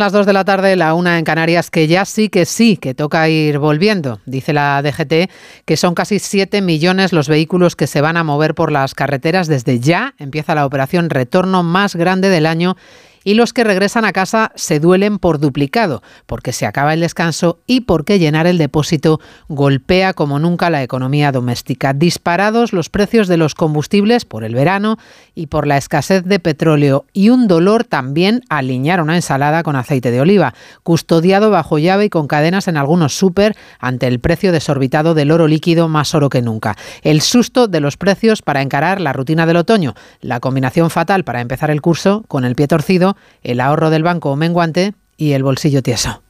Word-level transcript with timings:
Las 0.00 0.12
dos 0.12 0.24
de 0.24 0.32
la 0.32 0.46
tarde, 0.46 0.76
la 0.76 0.94
una 0.94 1.18
en 1.18 1.26
Canarias, 1.26 1.70
que 1.70 1.86
ya 1.86 2.06
sí 2.06 2.30
que 2.30 2.46
sí, 2.46 2.78
que 2.78 2.94
toca 2.94 3.28
ir 3.28 3.58
volviendo. 3.58 4.18
Dice 4.24 4.54
la 4.54 4.80
DGT 4.80 5.30
que 5.66 5.76
son 5.76 5.94
casi 5.94 6.18
7 6.18 6.62
millones 6.62 7.12
los 7.12 7.28
vehículos 7.28 7.76
que 7.76 7.86
se 7.86 8.00
van 8.00 8.16
a 8.16 8.24
mover 8.24 8.54
por 8.54 8.72
las 8.72 8.94
carreteras. 8.94 9.46
Desde 9.46 9.78
ya 9.78 10.14
empieza 10.16 10.54
la 10.54 10.64
operación 10.64 11.10
retorno 11.10 11.62
más 11.62 11.96
grande 11.96 12.30
del 12.30 12.46
año 12.46 12.78
y 13.24 13.34
los 13.34 13.52
que 13.52 13.64
regresan 13.64 14.04
a 14.04 14.12
casa 14.12 14.52
se 14.54 14.80
duelen 14.80 15.18
por 15.18 15.38
duplicado, 15.38 16.02
porque 16.26 16.52
se 16.52 16.66
acaba 16.66 16.94
el 16.94 17.00
descanso 17.00 17.58
y 17.66 17.82
porque 17.82 18.18
llenar 18.18 18.46
el 18.46 18.58
depósito 18.58 19.20
golpea 19.48 20.14
como 20.14 20.38
nunca 20.38 20.70
la 20.70 20.82
economía 20.82 21.32
doméstica. 21.32 21.92
Disparados 21.92 22.72
los 22.72 22.88
precios 22.88 23.28
de 23.28 23.36
los 23.36 23.54
combustibles 23.54 24.24
por 24.24 24.44
el 24.44 24.54
verano 24.54 24.96
y 25.34 25.46
por 25.46 25.66
la 25.66 25.76
escasez 25.76 26.24
de 26.24 26.38
petróleo 26.38 27.04
y 27.12 27.30
un 27.30 27.48
dolor 27.48 27.84
también 27.84 28.42
aliñar 28.48 29.00
una 29.00 29.16
ensalada 29.16 29.62
con 29.62 29.76
aceite 29.76 30.10
de 30.10 30.20
oliva, 30.20 30.54
custodiado 30.82 31.50
bajo 31.50 31.78
llave 31.78 32.06
y 32.06 32.10
con 32.10 32.26
cadenas 32.26 32.68
en 32.68 32.76
algunos 32.76 33.16
súper 33.16 33.56
ante 33.78 34.06
el 34.06 34.20
precio 34.20 34.52
desorbitado 34.52 35.14
del 35.14 35.30
oro 35.30 35.46
líquido 35.46 35.88
más 35.88 36.14
oro 36.14 36.28
que 36.28 36.42
nunca. 36.42 36.76
El 37.02 37.20
susto 37.20 37.68
de 37.68 37.80
los 37.80 37.96
precios 37.96 38.42
para 38.42 38.62
encarar 38.62 39.00
la 39.00 39.12
rutina 39.12 39.46
del 39.46 39.56
otoño, 39.56 39.94
la 40.20 40.40
combinación 40.40 40.90
fatal 40.90 41.24
para 41.24 41.40
empezar 41.40 41.70
el 41.70 41.80
curso 41.80 42.24
con 42.28 42.44
el 42.44 42.54
pie 42.54 42.68
torcido 42.68 43.16
el 43.42 43.60
ahorro 43.60 43.90
del 43.90 44.02
banco 44.02 44.34
menguante 44.36 44.94
y 45.16 45.32
el 45.32 45.42
bolsillo 45.42 45.82
tieso. 45.82 46.22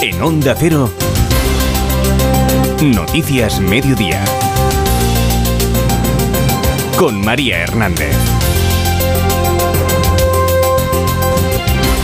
En 0.00 0.22
Onda 0.22 0.54
Cero, 0.56 0.90
Noticias 2.82 3.60
Mediodía. 3.60 4.24
Con 6.96 7.20
María 7.20 7.62
Hernández. 7.62 8.37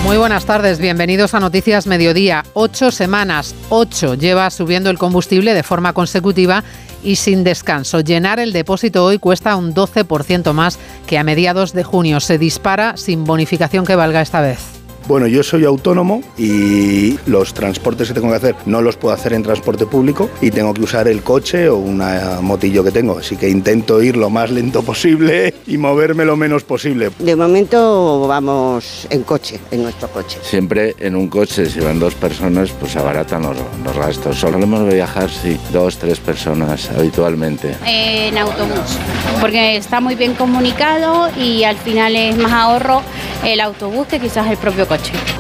Muy 0.05 0.19
buenas 0.19 0.45
tardes, 0.45 0.81
bienvenidos 0.81 1.33
a 1.33 1.41
Noticias 1.41 1.87
Mediodía. 1.87 2.45
Ocho 2.53 2.91
semanas, 2.91 3.55
ocho 3.71 4.15
lleva 4.15 4.51
subiendo 4.51 4.91
el 4.91 4.99
combustible 4.99 5.55
de 5.55 5.63
forma 5.63 5.95
consecutiva 5.95 6.63
y 7.03 7.17
sin 7.17 7.43
descanso. 7.43 8.01
Llenar 8.01 8.39
el 8.39 8.53
depósito 8.53 9.03
hoy 9.03 9.19
cuesta 9.19 9.57
un 9.57 9.75
12% 9.75 10.53
más 10.53 10.79
que 11.07 11.17
a 11.17 11.25
mediados 11.25 11.73
de 11.73 11.85
junio. 11.85 12.21
Se 12.21 12.37
dispara 12.37 12.99
sin 12.99 13.25
bonificación 13.25 13.87
que 13.87 13.97
valga 13.97 14.21
esta 14.21 14.43
vez. 14.43 14.74
Bueno, 15.07 15.27
yo 15.27 15.43
soy 15.43 15.67
autónomo 15.67 16.23
y 16.39 17.19
los 17.27 17.53
transportes 17.53 18.09
que 18.09 18.15
tengo 18.15 18.31
que 18.31 18.37
hacer 18.37 18.57
no 18.65 18.81
los 18.81 18.97
puedo 18.97 19.15
hacer 19.15 19.35
en 19.35 19.43
transporte 19.43 19.85
público 19.85 20.31
y 20.41 20.51
tengo 20.51 20.73
que 20.73 20.81
usar 20.81 21.09
el 21.09 21.23
coche 21.23 21.69
o 21.69 21.77
una 21.77 22.39
motillo 22.41 22.83
que 22.83 22.91
tengo. 22.91 23.19
Así 23.19 23.37
que 23.37 23.51
intento 23.51 24.03
ir 24.03 24.17
lo 24.17 24.31
más 24.31 24.51
lento 24.51 24.83
posible 24.83 25.53
y 25.67 25.77
moverme 25.77 26.25
lo 26.25 26.37
menos 26.37 26.65
posible. 26.65 27.11
De 27.19 27.37
momento 27.37 28.27
vamos 28.27 29.07
en 29.11 29.25
coche, 29.25 29.61
en 29.71 29.83
nuestro 29.83 30.09
coche. 30.09 30.39
Siempre 30.43 30.95
en 30.99 31.17
un 31.17 31.29
coche, 31.29 31.69
si 31.69 31.81
van 31.81 31.99
dos 31.99 32.15
personas, 32.15 32.71
pues 32.71 32.97
abaratan 32.97 33.43
los, 33.43 33.57
los 33.85 33.97
gastos. 33.97 34.39
Solemos 34.39 34.91
viajar, 34.91 35.29
sí, 35.29 35.59
dos, 35.71 35.99
tres 35.99 36.19
personas 36.19 36.91
habitualmente. 36.97 37.77
En 37.87 38.39
autobús, 38.39 38.99
porque 39.39 39.77
está 39.77 40.01
muy 40.01 40.15
bien 40.15 40.33
comunicado 40.33 41.29
y 41.39 41.65
al 41.65 41.77
final 41.77 42.17
es 42.17 42.39
más 42.39 42.53
ahorro 42.53 43.03
el 43.45 43.61
autobús 43.61 44.07
que 44.07 44.19
quizás 44.19 44.47
el 44.47 44.57
propio 44.57 44.89
coche. 44.89 44.94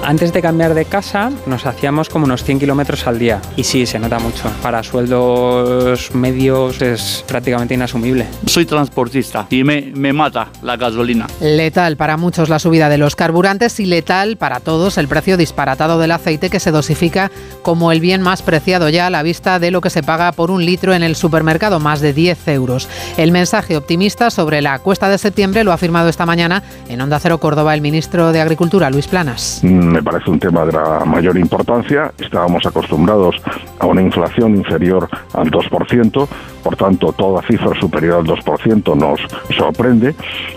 Antes 0.04 0.32
de 0.32 0.42
cambiar 0.42 0.74
de 0.74 0.84
casa 0.84 1.30
nos 1.46 1.66
hacíamos 1.66 2.08
como 2.08 2.24
unos 2.24 2.44
100 2.44 2.60
kilómetros 2.60 3.06
al 3.06 3.18
día 3.18 3.40
y 3.56 3.64
sí, 3.64 3.86
se 3.86 3.98
nota 3.98 4.18
mucho. 4.18 4.50
Para 4.62 4.82
sueldos 4.82 6.14
medios 6.14 6.82
es 6.82 7.24
prácticamente 7.26 7.74
inasumible. 7.74 8.26
Soy 8.46 8.66
transportista 8.66 9.46
y 9.50 9.64
me, 9.64 9.92
me 9.94 10.12
mata 10.12 10.48
la 10.62 10.76
gasolina. 10.76 11.26
Letal 11.40 11.96
para 11.96 12.16
muchos 12.16 12.48
la 12.48 12.58
subida 12.58 12.88
de 12.88 12.98
los 12.98 13.16
carburantes 13.16 13.80
y 13.80 13.86
letal 13.86 14.36
para 14.36 14.60
todos 14.60 14.98
el 14.98 15.08
precio 15.08 15.36
disparatado 15.36 15.98
del 15.98 16.10
aceite 16.10 16.50
que 16.50 16.60
se 16.60 16.70
dosifica 16.70 17.30
como 17.62 17.92
el 17.92 18.00
bien 18.00 18.22
más 18.22 18.42
preciado 18.42 18.88
ya 18.88 19.06
a 19.06 19.10
la 19.10 19.22
vista 19.22 19.58
de 19.58 19.70
lo 19.70 19.80
que 19.80 19.90
se 19.90 20.02
paga 20.02 20.32
por 20.32 20.50
un 20.50 20.64
litro 20.64 20.94
en 20.94 21.02
el 21.02 21.16
supermercado, 21.16 21.80
más 21.80 22.00
de 22.00 22.12
10 22.12 22.48
euros. 22.48 22.88
El 23.16 23.32
mensaje 23.32 23.76
optimista 23.76 24.30
sobre 24.30 24.62
la 24.62 24.78
cuesta 24.80 25.08
de 25.08 25.18
septiembre 25.18 25.64
lo 25.64 25.72
ha 25.72 25.78
firmado 25.78 26.08
esta 26.08 26.26
mañana 26.26 26.62
en 26.88 27.00
Onda 27.00 27.18
Cero 27.20 27.38
Córdoba 27.38 27.74
el 27.74 27.80
ministro 27.80 28.32
de 28.32 28.40
Agricultura, 28.40 28.90
Luis 28.90 29.06
Planas. 29.06 29.43
Me 29.62 30.02
parece 30.02 30.30
un 30.30 30.38
tema 30.38 30.64
de 30.64 30.72
la 30.72 31.04
mayor 31.04 31.36
importancia. 31.38 32.12
Estábamos 32.18 32.64
acostumbrados 32.66 33.36
a 33.78 33.86
una 33.86 34.02
inflación 34.02 34.56
inferior 34.56 35.08
al 35.32 35.50
2%, 35.50 36.28
por 36.62 36.76
tanto, 36.76 37.12
toda 37.12 37.42
cifra 37.42 37.78
superior 37.78 38.20
al 38.20 38.24
2% 38.24 38.96
nos 38.96 39.20
sorprende, 39.56 40.14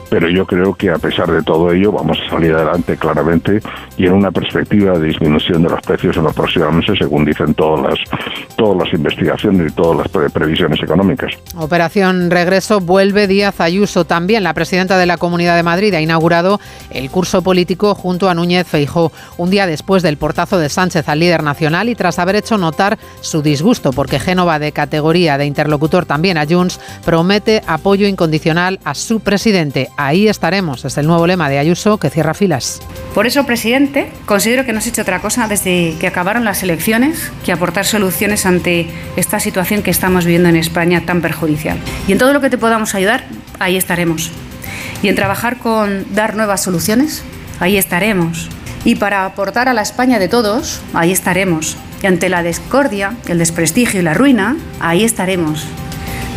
pero 0.10 0.30
yo 0.30 0.46
creo 0.46 0.74
que 0.74 0.90
a 0.90 0.98
pesar 0.98 1.30
de 1.30 1.44
todo 1.44 1.72
ello 1.72 1.92
vamos 1.92 2.18
a 2.26 2.30
salir 2.30 2.54
adelante 2.54 2.96
claramente 2.96 3.60
y 3.98 4.06
en 4.06 4.14
una 4.14 4.32
perspectiva 4.32 4.98
de 4.98 5.08
disminución 5.08 5.64
de 5.64 5.70
los 5.70 5.82
precios 5.82 6.16
en 6.16 6.24
los 6.24 6.34
próximos 6.34 6.74
meses, 6.74 6.98
según 7.00 7.26
dicen 7.26 7.54
todas 7.54 7.82
las, 7.82 8.00
todas 8.56 8.86
las 8.86 8.94
investigaciones 8.94 9.72
y 9.72 9.76
todas 9.76 9.98
las 9.98 10.08
pre 10.08 10.30
previsiones 10.30 10.82
económicas. 10.82 11.34
Operación 11.58 12.32
Regreso 12.32 12.80
vuelve 12.80 13.28
Díaz 13.28 13.60
Ayuso. 13.60 14.06
También 14.06 14.44
la 14.44 14.54
presidenta 14.54 14.98
de 14.98 15.06
la 15.06 15.18
Comunidad 15.18 15.56
de 15.56 15.64
Madrid 15.64 15.94
ha 15.94 16.02
inaugurado 16.02 16.60
el 16.92 17.10
curso 17.10 17.42
político 17.42 17.96
junto 17.96 18.30
a 18.30 18.34
Núñez 18.34 18.74
Feijó, 18.78 19.12
un 19.38 19.50
día 19.50 19.66
después 19.66 20.04
del 20.04 20.18
portazo 20.18 20.60
de 20.60 20.70
Sánchez 20.70 21.10
al 21.10 21.20
líder 21.20 21.42
nacional 21.42 21.90
y 21.90 21.96
tras 21.96 22.20
haber 22.20 22.36
hecho 22.36 22.60
notar 22.60 23.00
su 23.22 23.42
disgusto 23.42 23.92
porque 23.92 24.20
Génova 24.20 24.60
de 24.60 24.72
categoría 24.72 25.40
de 25.40 25.48
interlocutor 25.48 26.06
también 26.06 26.38
a 26.38 26.46
Junts 26.46 26.80
promete 27.04 27.64
apoyo 27.66 28.08
incondicional 28.08 28.80
a 28.84 28.94
su 28.94 29.20
presidente. 29.20 29.90
Ahí 29.98 30.28
estaremos, 30.28 30.86
es 30.86 30.96
el 31.00 31.08
nuevo 31.08 31.26
lema 31.26 31.50
de 31.50 31.58
Ayuso 31.58 31.98
que 31.98 32.12
cierra 32.12 32.36
filas. 32.36 32.80
Por 33.16 33.26
eso, 33.26 33.48
presidente, 33.48 34.12
considero 34.28 34.64
que 34.64 34.74
no 34.74 34.78
has 34.78 34.86
hecho 34.86 35.02
otra 35.02 35.22
cosa 35.22 35.48
desde 35.48 35.96
que 36.00 36.06
acabaron 36.06 36.46
las 36.46 36.62
elecciones 36.62 37.32
que 37.44 37.52
aportar 37.52 37.86
soluciones 37.86 38.46
ante 38.46 38.86
esta 39.16 39.40
situación 39.40 39.82
que 39.82 39.90
estamos 39.90 40.26
viviendo 40.26 40.50
en 40.50 40.56
España 40.56 41.04
tan 41.04 41.24
perjudicial. 41.24 41.80
Y 42.08 42.12
en 42.12 42.20
todo 42.20 42.32
lo 42.32 42.42
que 42.42 42.52
te 42.52 42.60
podamos 42.60 42.94
ayudar, 42.94 43.24
ahí 43.58 43.76
estaremos. 43.76 44.30
Y 45.02 45.08
en 45.08 45.16
trabajar 45.16 45.58
con 45.58 46.14
dar 46.14 46.36
nuevas 46.36 46.62
soluciones, 46.62 47.24
ahí 47.60 47.78
estaremos. 47.78 48.50
Y 48.86 48.96
para 48.96 49.26
aportar 49.26 49.68
a 49.70 49.74
la 49.74 49.82
España 49.82 50.20
de 50.20 50.28
todos, 50.28 50.82
ahí 50.94 51.12
estaremos. 51.12 51.76
Y 52.02 52.08
ante 52.08 52.30
la 52.30 52.44
discordia, 52.44 53.14
el 53.28 53.40
desprestigio 53.40 54.00
y 54.00 54.04
la 54.04 54.14
ruina, 54.14 54.56
ahí 54.80 55.04
estaremos. 55.04 55.66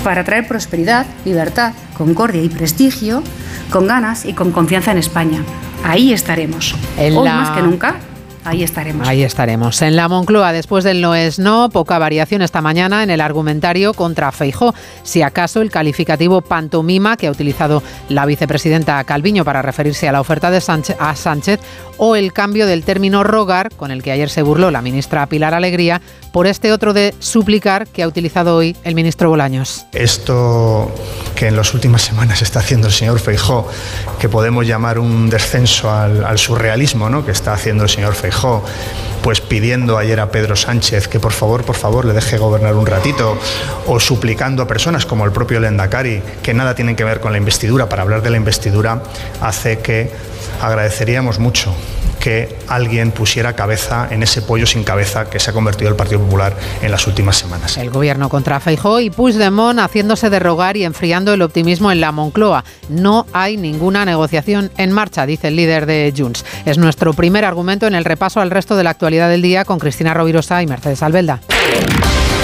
Para 0.03 0.25
traer 0.25 0.49
prosperidad, 0.49 1.07
libertad, 1.25 1.73
concordia 1.97 2.43
y 2.43 2.49
prestigio, 2.49 3.23
con 3.71 3.87
ganas 3.87 4.25
y 4.25 4.33
con 4.33 4.51
confianza 4.53 4.91
en 4.93 4.99
España. 4.99 5.43
Ahí 5.85 6.13
estaremos. 6.13 6.75
En 6.99 7.17
Hoy 7.17 7.25
la- 7.25 7.35
más 7.35 7.51
que 7.51 7.63
nunca, 7.63 7.97
ahí 8.45 8.63
estaremos. 8.63 9.07
Ahí 9.07 9.23
estaremos. 9.23 9.83
En 9.83 9.97
la 9.97 10.09
Moncloa, 10.09 10.53
después 10.53 10.85
del 10.85 11.01
no 11.01 11.15
es 11.15 11.39
no, 11.39 11.69
poca 11.71 11.99
variación 11.99 12.43
esta 12.43 12.61
mañana 12.61 13.03
en 13.03 13.11
el 13.11 13.21
argumentario 13.21 13.95
contra 13.95 14.33
Feijó. 14.33 14.75
Si 15.03 15.23
acaso 15.23 15.61
el 15.61 15.71
calificativo 15.71 16.41
pantomima 16.41 17.17
que 17.17 17.27
ha 17.27 17.31
utilizado 17.31 17.83
la 18.09 18.27
vicepresidenta 18.27 19.03
Calviño 19.05 19.45
para 19.45 19.63
referirse 19.63 20.09
a 20.09 20.13
la 20.13 20.21
oferta 20.21 20.51
de 20.51 20.61
Sánchez, 20.61 20.97
a 20.99 21.15
Sánchez 21.17 21.61
o 21.97 22.17
el 22.17 22.33
cambio 22.33 22.67
del 22.67 22.83
término 22.83 23.25
rogar, 23.25 23.71
con 23.77 23.91
el 23.91 24.03
que 24.03 24.13
ayer 24.13 24.31
se 24.31 24.43
burló 24.43 24.71
la 24.71 24.81
ministra 24.81 25.27
Pilar 25.27 25.53
Alegría, 25.53 26.01
por 26.33 26.47
este 26.47 26.73
otro 26.73 26.93
de 26.93 27.15
suplicar 27.19 27.87
que 27.87 28.03
ha 28.03 28.09
utilizado 28.09 28.57
hoy 28.57 28.77
el 28.85 28.95
ministro 28.95 29.29
Bolaños. 29.29 29.85
Esto 29.93 30.91
que 31.35 31.49
en 31.49 31.57
las 31.57 31.75
últimas 31.75 32.03
semanas 32.03 32.41
está 32.41 32.61
haciendo 32.61 32.87
el 32.87 32.93
señor 32.93 33.19
Feijó, 33.19 33.69
que 34.19 34.29
podemos 34.29 34.67
llamar 34.67 34.99
un 34.99 35.29
descenso 35.29 35.91
al, 35.91 36.25
al 36.25 36.39
surrealismo, 36.39 37.11
¿no? 37.11 37.25
que 37.25 37.33
está 37.33 37.53
haciendo 37.53 37.85
el 37.85 37.91
señor 37.91 38.15
Feijó, 38.15 38.31
pues 39.23 39.41
pidiendo 39.41 39.99
ayer 39.99 40.21
a 40.21 40.31
Pedro 40.31 40.57
Sánchez 40.57 41.09
que 41.09 41.21
por 41.21 41.33
favor, 41.33 41.65
por 41.65 41.77
favor, 41.77 42.05
le 42.05 42.13
deje 42.13 42.39
gobernar 42.39 42.75
un 42.75 42.87
ratito, 42.87 43.37
o 43.87 44.01
suplicando 44.01 44.63
a 44.63 44.67
personas 44.67 45.07
como 45.07 45.25
el 45.25 45.33
propio 45.33 45.61
Lendakari, 45.61 46.23
que 46.43 46.55
nada 46.55 46.75
tienen 46.75 46.97
que 46.97 47.05
ver 47.05 47.21
con 47.21 47.33
la 47.33 47.39
investidura, 47.39 47.89
para 47.89 48.03
hablar 48.03 48.23
de 48.23 48.31
la 48.31 48.37
investidura, 48.37 49.03
hace 49.41 49.81
que 49.81 50.11
agradeceríamos 50.61 51.39
mucho 51.39 51.75
que 52.21 52.57
alguien 52.69 53.11
pusiera 53.11 53.55
cabeza 53.55 54.07
en 54.11 54.23
ese 54.23 54.43
pollo 54.43 54.67
sin 54.67 54.85
cabeza 54.85 55.29
que 55.29 55.41
se 55.41 55.51
ha 55.51 55.53
convertido 55.53 55.91
el 55.91 55.97
Partido 55.97 56.21
Popular 56.21 56.57
en 56.83 56.91
las 56.93 57.07
últimas 57.07 57.37
semanas. 57.37 57.77
El 57.79 57.91
gobierno 57.91 58.29
contra 58.29 58.61
Feijó 58.61 59.01
y 59.01 59.11
Puigdemont 59.11 59.81
haciéndose 59.81 60.31
de 60.31 60.39
rogar 60.39 60.77
y 60.77 60.85
enfriando 60.85 61.35
el 61.35 61.43
optimismo 61.43 61.91
en 61.91 62.01
la 62.01 62.13
Moncloa. 62.13 62.65
No 62.89 63.27
hay 63.33 63.57
ninguna 63.57 64.05
negociación 64.05 64.71
en 64.77 64.93
marcha, 64.93 65.27
dice 65.27 65.49
el 65.49 65.57
líder 65.57 65.87
de 65.87 66.13
Junts. 66.17 66.45
Es 66.65 66.79
nuestro 66.79 67.13
primer 67.15 67.45
argumento 67.45 67.87
en 67.87 67.95
el 67.95 68.05
repaso 68.05 68.41
al 68.41 68.51
resto 68.51 68.77
de 68.77 68.85
la 68.85 68.91
actualidad 68.91 69.29
del 69.29 69.43
día 69.43 69.65
con 69.65 69.79
Cristina 69.79 70.15
Rovirosa 70.15 70.63
y 70.63 70.67
Mercedes 70.67 71.03
Albelda. 71.03 71.41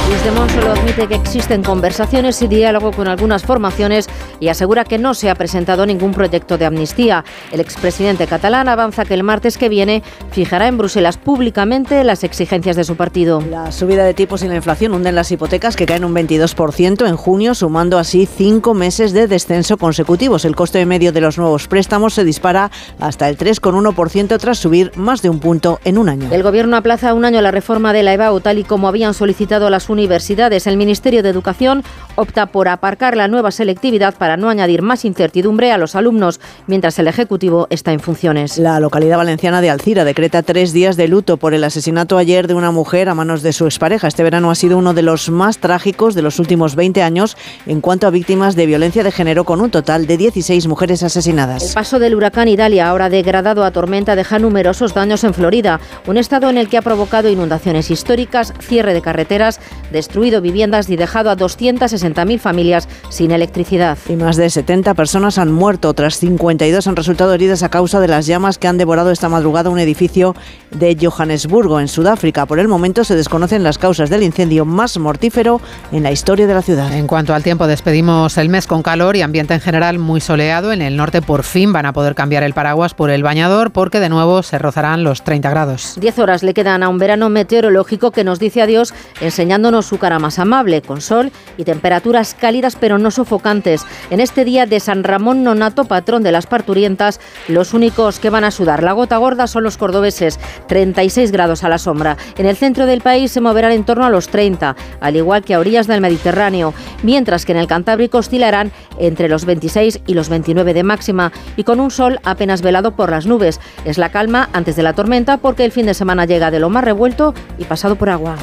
Puigdemont 0.06 0.48
solo 0.52 0.70
admite 0.70 1.08
que 1.08 1.16
existen 1.16 1.64
conversaciones 1.64 2.40
y 2.40 2.46
diálogo 2.46 2.92
con 2.92 3.08
algunas 3.08 3.42
formaciones 3.42 4.06
y 4.38 4.46
asegura 4.48 4.84
que 4.84 4.98
no 4.98 5.14
se 5.14 5.30
ha 5.30 5.34
presentado 5.34 5.84
ningún 5.84 6.12
proyecto 6.12 6.58
de 6.58 6.64
amnistía. 6.64 7.24
El 7.50 7.58
expresidente 7.58 8.28
catalán 8.28 8.68
avanza 8.68 9.04
que 9.04 9.14
el 9.14 9.24
martes 9.24 9.58
que 9.58 9.68
viene 9.68 10.04
fijará 10.30 10.68
en 10.68 10.78
Bruselas 10.78 11.16
públicamente 11.16 12.04
las 12.04 12.22
exigencias 12.22 12.76
de 12.76 12.84
su 12.84 12.94
partido. 12.94 13.40
La 13.50 13.72
subida 13.72 14.04
de 14.04 14.14
tipos 14.14 14.42
y 14.42 14.48
la 14.48 14.54
inflación 14.54 14.94
hunden 14.94 15.16
las 15.16 15.32
hipotecas 15.32 15.74
que 15.74 15.86
caen 15.86 16.04
un 16.04 16.14
22% 16.14 17.08
en 17.08 17.16
junio, 17.16 17.56
sumando 17.56 17.98
así 17.98 18.26
cinco 18.26 18.74
meses 18.74 19.12
de 19.12 19.26
descenso 19.26 19.76
consecutivos. 19.76 20.44
El 20.44 20.54
coste 20.54 20.86
medio 20.86 21.10
de 21.10 21.20
los 21.20 21.36
nuevos 21.36 21.66
préstamos 21.66 22.14
se 22.14 22.22
dispara 22.22 22.70
hasta 23.00 23.28
el 23.28 23.36
3,1% 23.36 24.38
tras 24.38 24.58
subir 24.58 24.92
más 24.94 25.22
de 25.22 25.30
un 25.30 25.40
punto 25.40 25.80
en 25.84 25.98
un 25.98 26.08
año. 26.08 26.28
El 26.30 26.44
gobierno 26.44 26.76
aplaza 26.76 27.12
un 27.12 27.24
año 27.24 27.40
la 27.40 27.50
reforma 27.50 27.92
de 27.92 28.04
la 28.04 28.12
EBAU 28.12 28.38
tal 28.38 28.58
y 28.58 28.64
como 28.64 28.86
habían 28.86 29.12
solicitado 29.12 29.68
las 29.68 29.90
universidades. 29.96 30.66
El 30.66 30.76
Ministerio 30.76 31.22
de 31.22 31.30
Educación 31.30 31.82
opta 32.16 32.44
por 32.46 32.68
aparcar 32.68 33.16
la 33.16 33.28
nueva 33.28 33.50
selectividad 33.50 34.14
para 34.14 34.36
no 34.36 34.50
añadir 34.50 34.82
más 34.82 35.06
incertidumbre 35.06 35.72
a 35.72 35.78
los 35.78 35.94
alumnos, 35.94 36.38
mientras 36.66 36.98
el 36.98 37.08
Ejecutivo 37.08 37.66
está 37.70 37.92
en 37.92 38.00
funciones. 38.00 38.58
La 38.58 38.78
localidad 38.78 39.16
valenciana 39.16 39.62
de 39.62 39.70
Alcira 39.70 40.04
decreta 40.04 40.42
tres 40.42 40.74
días 40.74 40.98
de 40.98 41.08
luto 41.08 41.38
por 41.38 41.54
el 41.54 41.64
asesinato 41.64 42.18
ayer 42.18 42.46
de 42.46 42.52
una 42.52 42.72
mujer 42.72 43.08
a 43.08 43.14
manos 43.14 43.42
de 43.42 43.54
su 43.54 43.64
expareja. 43.64 44.06
Este 44.06 44.22
verano 44.22 44.50
ha 44.50 44.54
sido 44.54 44.76
uno 44.76 44.92
de 44.92 45.00
los 45.00 45.30
más 45.30 45.58
trágicos 45.58 46.14
de 46.14 46.20
los 46.20 46.38
últimos 46.38 46.76
20 46.76 47.02
años 47.02 47.38
en 47.64 47.80
cuanto 47.80 48.06
a 48.06 48.10
víctimas 48.10 48.54
de 48.54 48.66
violencia 48.66 49.02
de 49.02 49.12
género, 49.12 49.44
con 49.44 49.62
un 49.62 49.70
total 49.70 50.06
de 50.06 50.18
16 50.18 50.66
mujeres 50.66 51.02
asesinadas. 51.02 51.68
El 51.68 51.74
paso 51.74 51.98
del 51.98 52.14
huracán 52.14 52.48
Idalia, 52.48 52.88
ahora 52.88 53.08
degradado 53.08 53.64
a 53.64 53.70
tormenta, 53.70 54.14
deja 54.14 54.38
numerosos 54.38 54.92
daños 54.92 55.24
en 55.24 55.32
Florida, 55.32 55.80
un 56.06 56.18
estado 56.18 56.50
en 56.50 56.58
el 56.58 56.68
que 56.68 56.76
ha 56.76 56.82
provocado 56.82 57.30
inundaciones 57.30 57.90
históricas, 57.90 58.52
cierre 58.60 58.92
de 58.92 59.02
carreteras, 59.02 59.60
destruido 59.90 60.40
viviendas 60.40 60.88
y 60.88 60.96
dejado 60.96 61.30
a 61.30 61.36
260.000 61.36 62.38
familias 62.38 62.88
sin 63.08 63.30
electricidad. 63.30 63.98
Y 64.08 64.16
más 64.16 64.36
de 64.36 64.50
70 64.50 64.94
personas 64.94 65.38
han 65.38 65.52
muerto, 65.52 65.88
otras 65.88 66.18
52 66.18 66.86
han 66.86 66.96
resultado 66.96 67.34
heridas 67.34 67.62
a 67.62 67.68
causa 67.68 68.00
de 68.00 68.08
las 68.08 68.26
llamas 68.26 68.58
que 68.58 68.68
han 68.68 68.78
devorado 68.78 69.10
esta 69.10 69.28
madrugada 69.28 69.70
un 69.70 69.78
edificio 69.78 70.34
de 70.70 70.96
Johannesburgo, 71.00 71.80
en 71.80 71.88
Sudáfrica. 71.88 72.46
Por 72.46 72.58
el 72.58 72.68
momento 72.68 73.04
se 73.04 73.14
desconocen 73.14 73.62
las 73.62 73.78
causas 73.78 74.10
del 74.10 74.22
incendio 74.22 74.64
más 74.64 74.98
mortífero 74.98 75.60
en 75.92 76.02
la 76.02 76.12
historia 76.12 76.46
de 76.46 76.54
la 76.54 76.62
ciudad. 76.62 76.92
En 76.92 77.06
cuanto 77.06 77.34
al 77.34 77.42
tiempo, 77.42 77.66
despedimos 77.66 78.38
el 78.38 78.48
mes 78.48 78.66
con 78.66 78.82
calor 78.82 79.16
y 79.16 79.22
ambiente 79.22 79.54
en 79.54 79.60
general 79.60 79.98
muy 79.98 80.20
soleado. 80.20 80.72
En 80.72 80.82
el 80.82 80.96
norte 80.96 81.22
por 81.22 81.42
fin 81.42 81.72
van 81.72 81.86
a 81.86 81.92
poder 81.92 82.14
cambiar 82.14 82.42
el 82.42 82.54
paraguas 82.54 82.94
por 82.94 83.10
el 83.10 83.22
bañador 83.22 83.72
porque 83.72 84.00
de 84.00 84.08
nuevo 84.08 84.42
se 84.42 84.58
rozarán 84.58 85.04
los 85.04 85.22
30 85.22 85.50
grados. 85.50 85.94
Diez 86.00 86.18
horas 86.18 86.42
le 86.42 86.54
quedan 86.54 86.82
a 86.82 86.88
un 86.88 86.98
verano 86.98 87.28
meteorológico 87.28 88.10
que 88.10 88.24
nos 88.24 88.38
dice 88.38 88.62
adiós 88.62 88.94
enseñándonos 89.20 89.75
su 89.82 89.98
cara 89.98 90.18
más 90.18 90.38
amable, 90.38 90.82
con 90.82 91.00
sol 91.00 91.32
y 91.56 91.64
temperaturas 91.64 92.34
cálidas 92.34 92.76
pero 92.76 92.98
no 92.98 93.10
sofocantes. 93.10 93.84
En 94.10 94.20
este 94.20 94.44
día 94.44 94.66
de 94.66 94.80
San 94.80 95.04
Ramón 95.04 95.44
Nonato, 95.44 95.84
patrón 95.84 96.22
de 96.22 96.32
las 96.32 96.46
parturientas, 96.46 97.20
los 97.48 97.74
únicos 97.74 98.18
que 98.18 98.30
van 98.30 98.44
a 98.44 98.50
sudar 98.50 98.82
la 98.82 98.92
gota 98.92 99.16
gorda 99.16 99.46
son 99.46 99.64
los 99.64 99.76
cordobeses, 99.76 100.38
36 100.68 101.32
grados 101.32 101.64
a 101.64 101.68
la 101.68 101.78
sombra. 101.78 102.16
En 102.38 102.46
el 102.46 102.56
centro 102.56 102.86
del 102.86 103.00
país 103.00 103.32
se 103.32 103.40
moverán 103.40 103.72
en 103.72 103.84
torno 103.84 104.04
a 104.04 104.10
los 104.10 104.28
30, 104.28 104.76
al 105.00 105.16
igual 105.16 105.42
que 105.42 105.54
a 105.54 105.58
orillas 105.58 105.86
del 105.86 106.00
Mediterráneo, 106.00 106.74
mientras 107.02 107.44
que 107.44 107.52
en 107.52 107.58
el 107.58 107.66
Cantábrico 107.66 108.18
oscilarán 108.18 108.72
entre 108.98 109.28
los 109.28 109.44
26 109.44 110.00
y 110.06 110.14
los 110.14 110.28
29 110.28 110.74
de 110.74 110.82
máxima 110.82 111.32
y 111.56 111.64
con 111.64 111.80
un 111.80 111.90
sol 111.90 112.20
apenas 112.24 112.62
velado 112.62 112.92
por 112.96 113.10
las 113.10 113.26
nubes. 113.26 113.60
Es 113.84 113.98
la 113.98 114.10
calma 114.10 114.48
antes 114.52 114.76
de 114.76 114.82
la 114.82 114.94
tormenta 114.94 115.36
porque 115.38 115.64
el 115.64 115.72
fin 115.72 115.86
de 115.86 115.94
semana 115.94 116.24
llega 116.24 116.50
de 116.50 116.60
lo 116.60 116.70
más 116.70 116.84
revuelto 116.84 117.34
y 117.58 117.64
pasado 117.64 117.96
por 117.96 118.10
agua. 118.10 118.36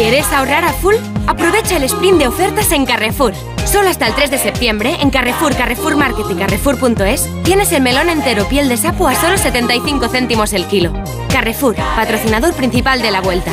¿Quieres 0.00 0.32
ahorrar 0.32 0.64
a 0.64 0.72
full? 0.72 0.94
Aprovecha 1.26 1.76
el 1.76 1.84
sprint 1.84 2.20
de 2.20 2.26
ofertas 2.26 2.72
en 2.72 2.86
Carrefour. 2.86 3.34
Solo 3.66 3.90
hasta 3.90 4.06
el 4.06 4.14
3 4.14 4.30
de 4.30 4.38
septiembre 4.38 4.96
en 4.98 5.10
Carrefour, 5.10 5.54
Carrefour 5.54 5.94
Market 5.94 6.24
y 6.30 6.36
Carrefour.es 6.36 7.28
tienes 7.44 7.70
el 7.72 7.82
melón 7.82 8.08
entero 8.08 8.48
piel 8.48 8.70
de 8.70 8.78
sapo 8.78 9.06
a 9.08 9.14
solo 9.14 9.36
75 9.36 10.08
céntimos 10.08 10.54
el 10.54 10.64
kilo. 10.64 10.94
Carrefour, 11.30 11.76
patrocinador 11.96 12.54
principal 12.54 13.02
de 13.02 13.10
la 13.10 13.20
vuelta. 13.20 13.52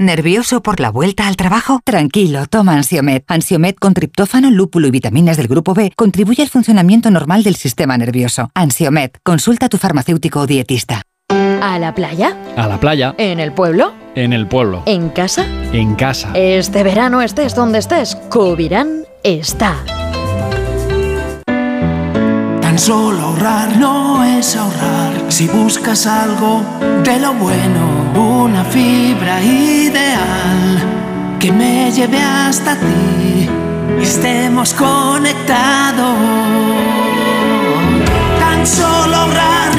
¿Nervioso 0.00 0.62
por 0.62 0.80
la 0.80 0.90
vuelta 0.90 1.28
al 1.28 1.36
trabajo? 1.36 1.80
Tranquilo, 1.84 2.46
toma 2.46 2.72
Ansiomet. 2.72 3.22
Ansiomet 3.28 3.78
con 3.78 3.92
triptófano, 3.92 4.50
lúpulo 4.50 4.86
y 4.86 4.90
vitaminas 4.90 5.36
del 5.36 5.46
grupo 5.46 5.74
B 5.74 5.92
contribuye 5.94 6.42
al 6.42 6.48
funcionamiento 6.48 7.10
normal 7.10 7.42
del 7.42 7.54
sistema 7.54 7.98
nervioso. 7.98 8.48
Ansiomet, 8.54 9.18
consulta 9.22 9.66
a 9.66 9.68
tu 9.68 9.76
farmacéutico 9.76 10.40
o 10.40 10.46
dietista. 10.46 11.02
¿A 11.28 11.78
la 11.78 11.94
playa? 11.94 12.34
A 12.56 12.66
la 12.66 12.80
playa. 12.80 13.14
¿En 13.18 13.40
el 13.40 13.52
pueblo? 13.52 13.92
En 14.14 14.32
el 14.32 14.48
pueblo. 14.48 14.84
¿En 14.86 15.10
casa? 15.10 15.44
En 15.74 15.94
casa. 15.96 16.30
Este 16.32 16.82
verano 16.82 17.20
estés 17.20 17.54
donde 17.54 17.80
estés, 17.80 18.16
Cubirán 18.30 19.02
está. 19.22 19.84
Tan 22.62 22.78
solo 22.78 23.20
ahorrar 23.20 23.76
no 23.76 24.24
es 24.24 24.56
ahorrar. 24.56 25.09
Si 25.30 25.46
buscas 25.46 26.06
algo 26.06 26.62
de 27.04 27.18
lo 27.20 27.32
bueno, 27.32 28.12
una 28.14 28.64
fibra 28.64 29.40
ideal 29.40 31.36
que 31.38 31.52
me 31.52 31.90
lleve 31.92 32.20
hasta 32.20 32.76
ti 32.78 33.48
y 33.98 34.02
estemos 34.02 34.74
conectados. 34.74 36.16
Tan 38.40 38.66
solo 38.66 39.28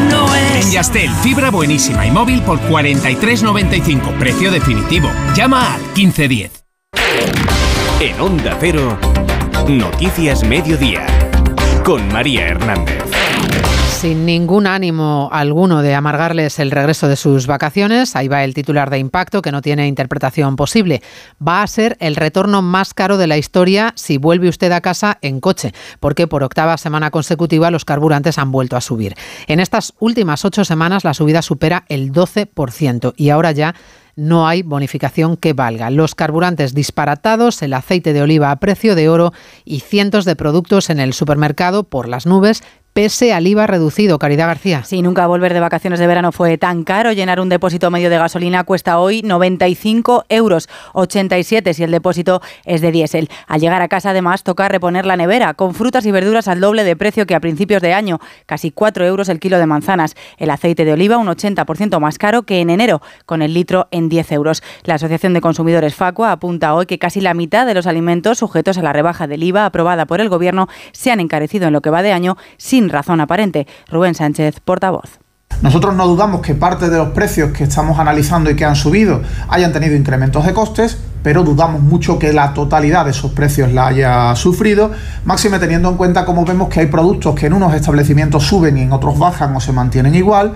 no 0.10 0.34
es. 0.36 0.66
En 0.66 0.72
Yastel, 0.72 1.12
fibra 1.22 1.52
buenísima 1.52 2.08
y 2.08 2.12
móvil 2.12 2.42
por 2.42 2.60
43.95, 2.62 4.18
precio 4.18 4.52
definitivo. 4.52 5.12
Llama 5.36 5.76
al 5.76 5.82
1510. 5.96 6.64
En 8.00 8.22
Onda 8.22 8.58
Cero, 8.60 8.98
Noticias 9.68 10.44
Mediodía, 10.46 11.06
con 11.84 12.08
María 12.12 12.48
Hernández. 12.48 13.11
Sin 13.92 14.26
ningún 14.26 14.66
ánimo 14.66 15.30
alguno 15.32 15.84
de 15.84 15.94
amargarles 15.94 16.58
el 16.58 16.72
regreso 16.72 17.08
de 17.08 17.16
sus 17.16 17.46
vacaciones, 17.46 18.16
ahí 18.16 18.28
va 18.28 18.44
el 18.44 18.56
titular 18.56 18.90
de 18.90 18.98
impacto 18.98 19.44
que 19.44 19.52
no 19.52 19.62
tiene 19.62 19.88
interpretación 19.88 20.56
posible. 20.56 21.04
Va 21.46 21.62
a 21.62 21.68
ser 21.68 21.98
el 22.00 22.16
retorno 22.16 22.64
más 22.64 22.96
caro 22.96 23.18
de 23.18 23.28
la 23.28 23.38
historia 23.38 23.94
si 23.96 24.18
vuelve 24.18 24.50
usted 24.50 24.72
a 24.72 24.82
casa 24.82 25.20
en 25.22 25.40
coche, 25.40 25.72
porque 26.00 26.26
por 26.26 26.42
octava 26.44 26.78
semana 26.78 27.12
consecutiva 27.12 27.70
los 27.70 27.86
carburantes 27.86 28.40
han 28.40 28.52
vuelto 28.52 28.76
a 28.76 28.82
subir. 28.82 29.14
En 29.46 29.60
estas 29.60 29.94
últimas 30.00 30.46
ocho 30.46 30.66
semanas 30.66 31.04
la 31.04 31.14
subida 31.14 31.44
supera 31.44 31.86
el 31.88 32.12
12% 32.12 33.14
y 33.18 33.30
ahora 33.30 33.52
ya 33.52 33.76
no 34.16 34.48
hay 34.48 34.62
bonificación 34.62 35.38
que 35.38 35.54
valga. 35.54 35.90
Los 35.90 36.16
carburantes 36.16 36.74
disparatados, 36.74 37.62
el 37.62 37.74
aceite 37.74 38.14
de 38.14 38.22
oliva 38.22 38.52
a 38.52 38.58
precio 38.58 38.96
de 38.96 39.10
oro 39.10 39.34
y 39.64 39.80
cientos 39.82 40.26
de 40.26 40.36
productos 40.36 40.90
en 40.90 41.00
el 41.00 41.14
supermercado 41.14 41.84
por 41.84 42.08
las 42.08 42.26
nubes 42.26 42.64
pese 42.94 43.34
al 43.34 43.48
IVA 43.48 43.68
reducido. 43.68 44.20
Caridad 44.20 44.48
García. 44.48 44.84
Sí, 44.84 45.02
nunca 45.02 45.28
volver 45.28 45.54
de 45.54 45.60
vacaciones 45.60 46.00
de 46.00 46.08
verano 46.08 46.32
fue 46.32 46.58
tan 46.58 46.84
caro. 46.84 47.12
Llenar 47.12 47.40
un 47.40 47.50
depósito 47.50 47.90
medio 47.90 48.10
de 48.10 48.18
gasolina 48.18 48.64
cuesta 48.64 49.00
hoy 49.00 49.22
95 49.22 50.26
euros, 50.30 50.68
87 50.94 51.74
si 51.74 51.84
el 51.84 51.92
depósito 51.92 52.42
es 52.66 52.82
de 52.82 52.92
diésel. 52.92 53.30
Al 53.48 53.62
llegar 53.62 53.82
a 53.82 53.88
casa, 53.88 54.10
además, 54.10 54.44
toca 54.44 54.68
reponer 54.68 55.06
la 55.06 55.16
nevera 55.16 55.54
con 55.54 55.74
frutas 55.74 56.06
y 56.06 56.12
verduras 56.12 56.48
al 56.48 56.60
doble 56.60 56.84
de 56.84 56.96
precio 56.96 57.26
que 57.26 57.36
a 57.36 57.40
principios 57.40 57.82
de 57.82 57.94
año, 57.94 58.20
casi 58.46 58.72
4 58.72 59.06
euros 59.06 59.30
el 59.30 59.40
kilo 59.40 59.58
de 59.58 59.66
manzanas. 59.66 60.16
El 60.38 60.50
aceite 60.50 60.86
de 60.86 60.94
oliva 60.94 61.18
un 61.18 61.28
80% 61.28 62.00
más 62.00 62.18
caro 62.18 62.44
que 62.44 62.60
en 62.60 62.70
enero, 62.70 63.02
con 63.26 63.42
el 63.42 63.54
litro 63.54 63.88
en 63.92 64.10
10 64.10 64.32
euros. 64.34 64.64
La 64.84 64.96
Asociación 64.96 65.34
de 65.34 65.42
Consumidores 65.42 65.96
Facua 65.96 66.32
apunta 66.32 66.74
hoy 66.74 66.86
que 66.86 67.00
casi 67.00 67.22
la 67.22 67.34
mitad 67.34 67.66
de 67.66 67.74
los 67.74 67.88
alimentos 67.88 68.40
sujetos 68.40 68.78
a 68.78 68.82
la 68.82 68.94
rebaja 68.94 69.28
del 69.28 69.44
IVA 69.44 69.66
aprobada 69.66 70.06
por 70.06 70.20
el 70.20 70.30
Gobierno 70.30 70.68
se 70.92 71.12
han 71.12 71.20
encarecido 71.20 71.68
en 71.68 71.74
lo 71.74 71.82
que 71.82 71.90
va 71.90 72.04
de 72.04 72.12
año 72.12 72.38
sin 72.58 72.81
razón 72.90 73.22
aparente. 73.22 73.68
Rubén 73.90 74.16
Sánchez, 74.16 74.60
portavoz. 74.60 75.20
Nosotros 75.62 75.94
no 75.96 76.08
dudamos 76.08 76.42
que 76.42 76.56
parte 76.56 76.90
de 76.90 76.98
los 76.98 77.10
precios 77.10 77.52
que 77.52 77.66
estamos 77.66 78.00
analizando 78.00 78.50
y 78.50 78.56
que 78.56 78.66
han 78.66 78.76
subido 78.76 79.22
hayan 79.48 79.72
tenido 79.72 79.96
incrementos 79.96 80.44
de 80.46 80.54
costes, 80.54 80.98
pero 81.22 81.44
dudamos 81.44 81.82
mucho 81.82 82.18
que 82.18 82.34
la 82.34 82.54
totalidad 82.56 83.06
de 83.06 83.12
esos 83.12 83.32
precios 83.34 83.72
la 83.72 83.88
haya 83.88 84.36
sufrido, 84.36 84.90
máxime 85.24 85.60
teniendo 85.60 85.90
en 85.90 85.98
cuenta 85.98 86.26
cómo 86.26 86.46
vemos 86.46 86.68
que 86.70 86.80
hay 86.80 86.88
productos 86.88 87.36
que 87.36 87.46
en 87.46 87.54
unos 87.54 87.76
establecimientos 87.76 88.44
suben 88.44 88.78
y 88.78 88.82
en 88.82 88.92
otros 88.92 89.20
bajan 89.20 89.56
o 89.56 89.60
se 89.60 89.72
mantienen 89.72 90.16
igual. 90.16 90.54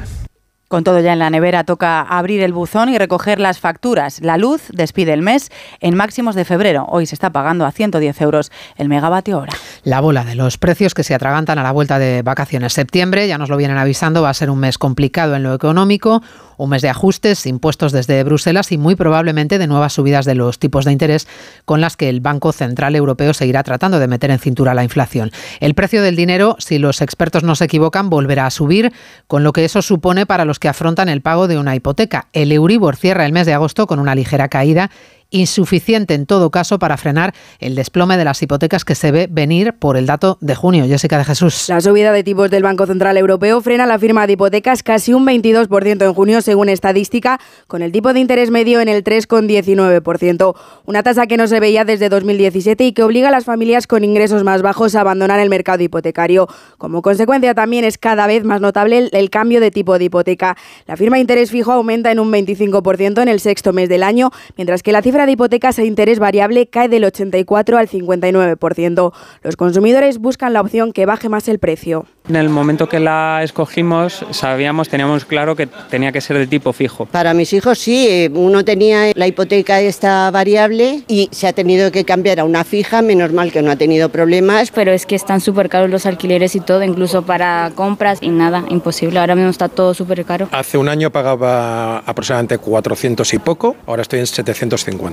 Con 0.67 0.83
todo 0.83 0.99
ya 0.99 1.13
en 1.13 1.19
la 1.19 1.29
nevera, 1.29 1.63
toca 1.63 2.01
abrir 2.01 2.41
el 2.41 2.51
buzón 2.51 2.89
y 2.89 2.97
recoger 2.97 3.39
las 3.39 3.59
facturas. 3.59 4.19
La 4.21 4.37
luz 4.37 4.63
despide 4.73 5.13
el 5.13 5.21
mes 5.21 5.51
en 5.79 5.95
máximos 5.95 6.33
de 6.33 6.43
febrero. 6.43 6.87
Hoy 6.89 7.05
se 7.05 7.13
está 7.13 7.29
pagando 7.29 7.67
a 7.67 7.71
110 7.71 8.19
euros 8.21 8.51
el 8.75 8.89
megavatio 8.89 9.37
hora. 9.37 9.53
La 9.83 10.01
bola 10.01 10.23
de 10.23 10.33
los 10.33 10.57
precios 10.57 10.95
que 10.95 11.03
se 11.03 11.13
atragantan 11.13 11.59
a 11.59 11.63
la 11.63 11.71
vuelta 11.71 11.99
de 11.99 12.23
vacaciones. 12.23 12.73
Septiembre, 12.73 13.27
ya 13.27 13.37
nos 13.37 13.49
lo 13.49 13.57
vienen 13.57 13.77
avisando, 13.77 14.23
va 14.23 14.31
a 14.31 14.33
ser 14.33 14.49
un 14.49 14.57
mes 14.57 14.79
complicado 14.79 15.35
en 15.35 15.43
lo 15.43 15.53
económico, 15.53 16.23
un 16.57 16.69
mes 16.69 16.81
de 16.81 16.89
ajustes, 16.89 17.45
impuestos 17.45 17.91
desde 17.91 18.23
Bruselas 18.23 18.71
y 18.71 18.77
muy 18.77 18.95
probablemente 18.95 19.57
de 19.57 19.67
nuevas 19.67 19.93
subidas 19.93 20.25
de 20.25 20.35
los 20.35 20.57
tipos 20.57 20.85
de 20.85 20.91
interés 20.91 21.27
con 21.65 21.81
las 21.81 21.97
que 21.97 22.09
el 22.09 22.21
Banco 22.21 22.51
Central 22.51 22.95
Europeo 22.95 23.33
seguirá 23.33 23.63
tratando 23.63 23.99
de 23.99 24.07
meter 24.07 24.31
en 24.31 24.39
cintura 24.39 24.73
la 24.73 24.83
inflación. 24.83 25.31
El 25.59 25.75
precio 25.75 26.01
del 26.01 26.15
dinero, 26.15 26.55
si 26.59 26.79
los 26.79 27.01
expertos 27.01 27.43
no 27.43 27.55
se 27.55 27.65
equivocan, 27.65 28.09
volverá 28.09 28.45
a 28.45 28.51
subir, 28.51 28.93
con 29.27 29.43
lo 29.43 29.53
que 29.53 29.65
eso 29.65 29.81
supone 29.81 30.25
para 30.25 30.45
los 30.45 30.54
que 30.59 30.67
afrontan 30.67 31.09
el 31.09 31.21
pago 31.21 31.47
de 31.47 31.57
una 31.57 31.75
hipoteca. 31.75 32.27
El 32.33 32.51
Euribor 32.51 32.95
cierra 32.95 33.25
el 33.25 33.33
mes 33.33 33.45
de 33.45 33.53
agosto 33.53 33.87
con 33.87 33.99
una 33.99 34.15
ligera 34.15 34.47
caída 34.47 34.91
insuficiente 35.29 36.13
en 36.13 36.25
todo 36.25 36.49
caso 36.49 36.79
para 36.79 36.97
frenar 36.97 37.33
el 37.59 37.75
desplome 37.75 38.17
de 38.17 38.25
las 38.25 38.41
hipotecas 38.41 38.85
que 38.85 38.95
se 38.95 39.11
ve 39.11 39.27
venir 39.29 39.73
por 39.73 39.97
el 39.97 40.05
dato 40.05 40.37
de 40.41 40.55
junio. 40.55 40.85
Jessica 40.85 41.17
de 41.17 41.25
Jesús. 41.25 41.69
La 41.69 41.81
subida 41.81 42.11
de 42.11 42.23
tipos 42.23 42.49
del 42.49 42.63
Banco 42.63 42.85
Central 42.85 43.17
Europeo 43.17 43.61
frena 43.61 43.85
la 43.85 43.99
firma 43.99 44.27
de 44.27 44.33
hipotecas 44.33 44.83
casi 44.83 45.13
un 45.13 45.25
22% 45.25 46.05
en 46.05 46.13
junio, 46.13 46.41
según 46.41 46.69
estadística, 46.69 47.39
con 47.67 47.81
el 47.81 47.91
tipo 47.91 48.13
de 48.13 48.19
interés 48.19 48.51
medio 48.51 48.81
en 48.81 48.87
el 48.87 49.03
3,19%. 49.03 50.55
Una 50.85 51.03
tasa 51.03 51.27
que 51.27 51.37
no 51.37 51.47
se 51.47 51.59
veía 51.59 51.85
desde 51.85 52.09
2017 52.09 52.85
y 52.85 52.93
que 52.93 53.03
obliga 53.03 53.29
a 53.29 53.31
las 53.31 53.45
familias 53.45 53.87
con 53.87 54.03
ingresos 54.03 54.43
más 54.43 54.61
bajos 54.61 54.95
a 54.95 55.01
abandonar 55.01 55.39
el 55.39 55.49
mercado 55.49 55.83
hipotecario. 55.83 56.47
Como 56.77 57.01
consecuencia, 57.01 57.53
también 57.53 57.83
es 57.83 57.97
cada 57.97 58.27
vez 58.27 58.43
más 58.43 58.61
notable 58.61 58.97
el, 58.97 59.09
el 59.13 59.29
cambio 59.29 59.59
de 59.59 59.71
tipo 59.71 59.97
de 59.97 60.05
hipoteca. 60.05 60.55
La 60.85 60.97
firma 60.97 61.17
de 61.17 61.21
interés 61.21 61.51
fijo 61.51 61.71
aumenta 61.71 62.11
en 62.11 62.19
un 62.19 62.31
25% 62.31 63.21
en 63.21 63.27
el 63.27 63.39
sexto 63.39 63.73
mes 63.73 63.89
del 63.89 64.03
año, 64.03 64.31
mientras 64.55 64.83
que 64.83 64.91
la 64.91 65.01
cifra 65.01 65.14
de 65.23 65.31
hipotecas 65.31 65.79
a 65.79 65.83
interés 65.85 66.19
variable 66.19 66.67
cae 66.67 66.89
del 66.89 67.05
84 67.05 67.77
al 67.77 67.87
59%. 67.87 69.13
Los 69.41 69.55
consumidores 69.55 70.17
buscan 70.17 70.51
la 70.51 70.59
opción 70.59 70.91
que 70.91 71.05
baje 71.05 71.29
más 71.29 71.47
el 71.47 71.59
precio. 71.59 72.05
En 72.27 72.35
el 72.35 72.49
momento 72.49 72.89
que 72.89 72.99
la 72.99 73.41
escogimos, 73.43 74.25
sabíamos, 74.31 74.89
teníamos 74.89 75.25
claro 75.25 75.55
que 75.55 75.67
tenía 75.67 76.11
que 76.11 76.21
ser 76.21 76.39
de 76.39 76.47
tipo 76.47 76.73
fijo. 76.73 77.05
Para 77.05 77.35
mis 77.35 77.53
hijos 77.53 77.77
sí, 77.77 78.07
eh, 78.09 78.31
uno 78.33 78.65
tenía 78.65 79.11
la 79.13 79.27
hipoteca 79.27 79.79
esta 79.79 80.31
variable 80.31 81.03
y 81.07 81.29
se 81.31 81.47
ha 81.47 81.53
tenido 81.53 81.91
que 81.91 82.03
cambiar 82.03 82.39
a 82.39 82.43
una 82.43 82.63
fija, 82.63 83.03
menos 83.03 83.31
mal 83.31 83.51
que 83.51 83.61
no 83.61 83.69
ha 83.69 83.75
tenido 83.75 84.09
problemas. 84.09 84.71
Pero 84.71 84.91
es 84.91 85.05
que 85.05 85.15
están 85.15 85.39
súper 85.39 85.69
caros 85.69 85.91
los 85.91 86.07
alquileres 86.07 86.55
y 86.55 86.59
todo, 86.59 86.83
incluso 86.83 87.21
para 87.21 87.71
compras 87.75 88.17
y 88.21 88.29
nada, 88.29 88.65
imposible. 88.69 89.19
Ahora 89.19 89.35
mismo 89.35 89.51
está 89.51 89.69
todo 89.69 89.93
súper 89.93 90.25
caro. 90.25 90.49
Hace 90.51 90.79
un 90.79 90.89
año 90.89 91.11
pagaba 91.11 91.99
aproximadamente 91.99 92.57
400 92.57 93.33
y 93.35 93.37
poco, 93.37 93.75
ahora 93.85 94.01
estoy 94.01 94.19
en 94.19 94.27
750. 94.27 95.04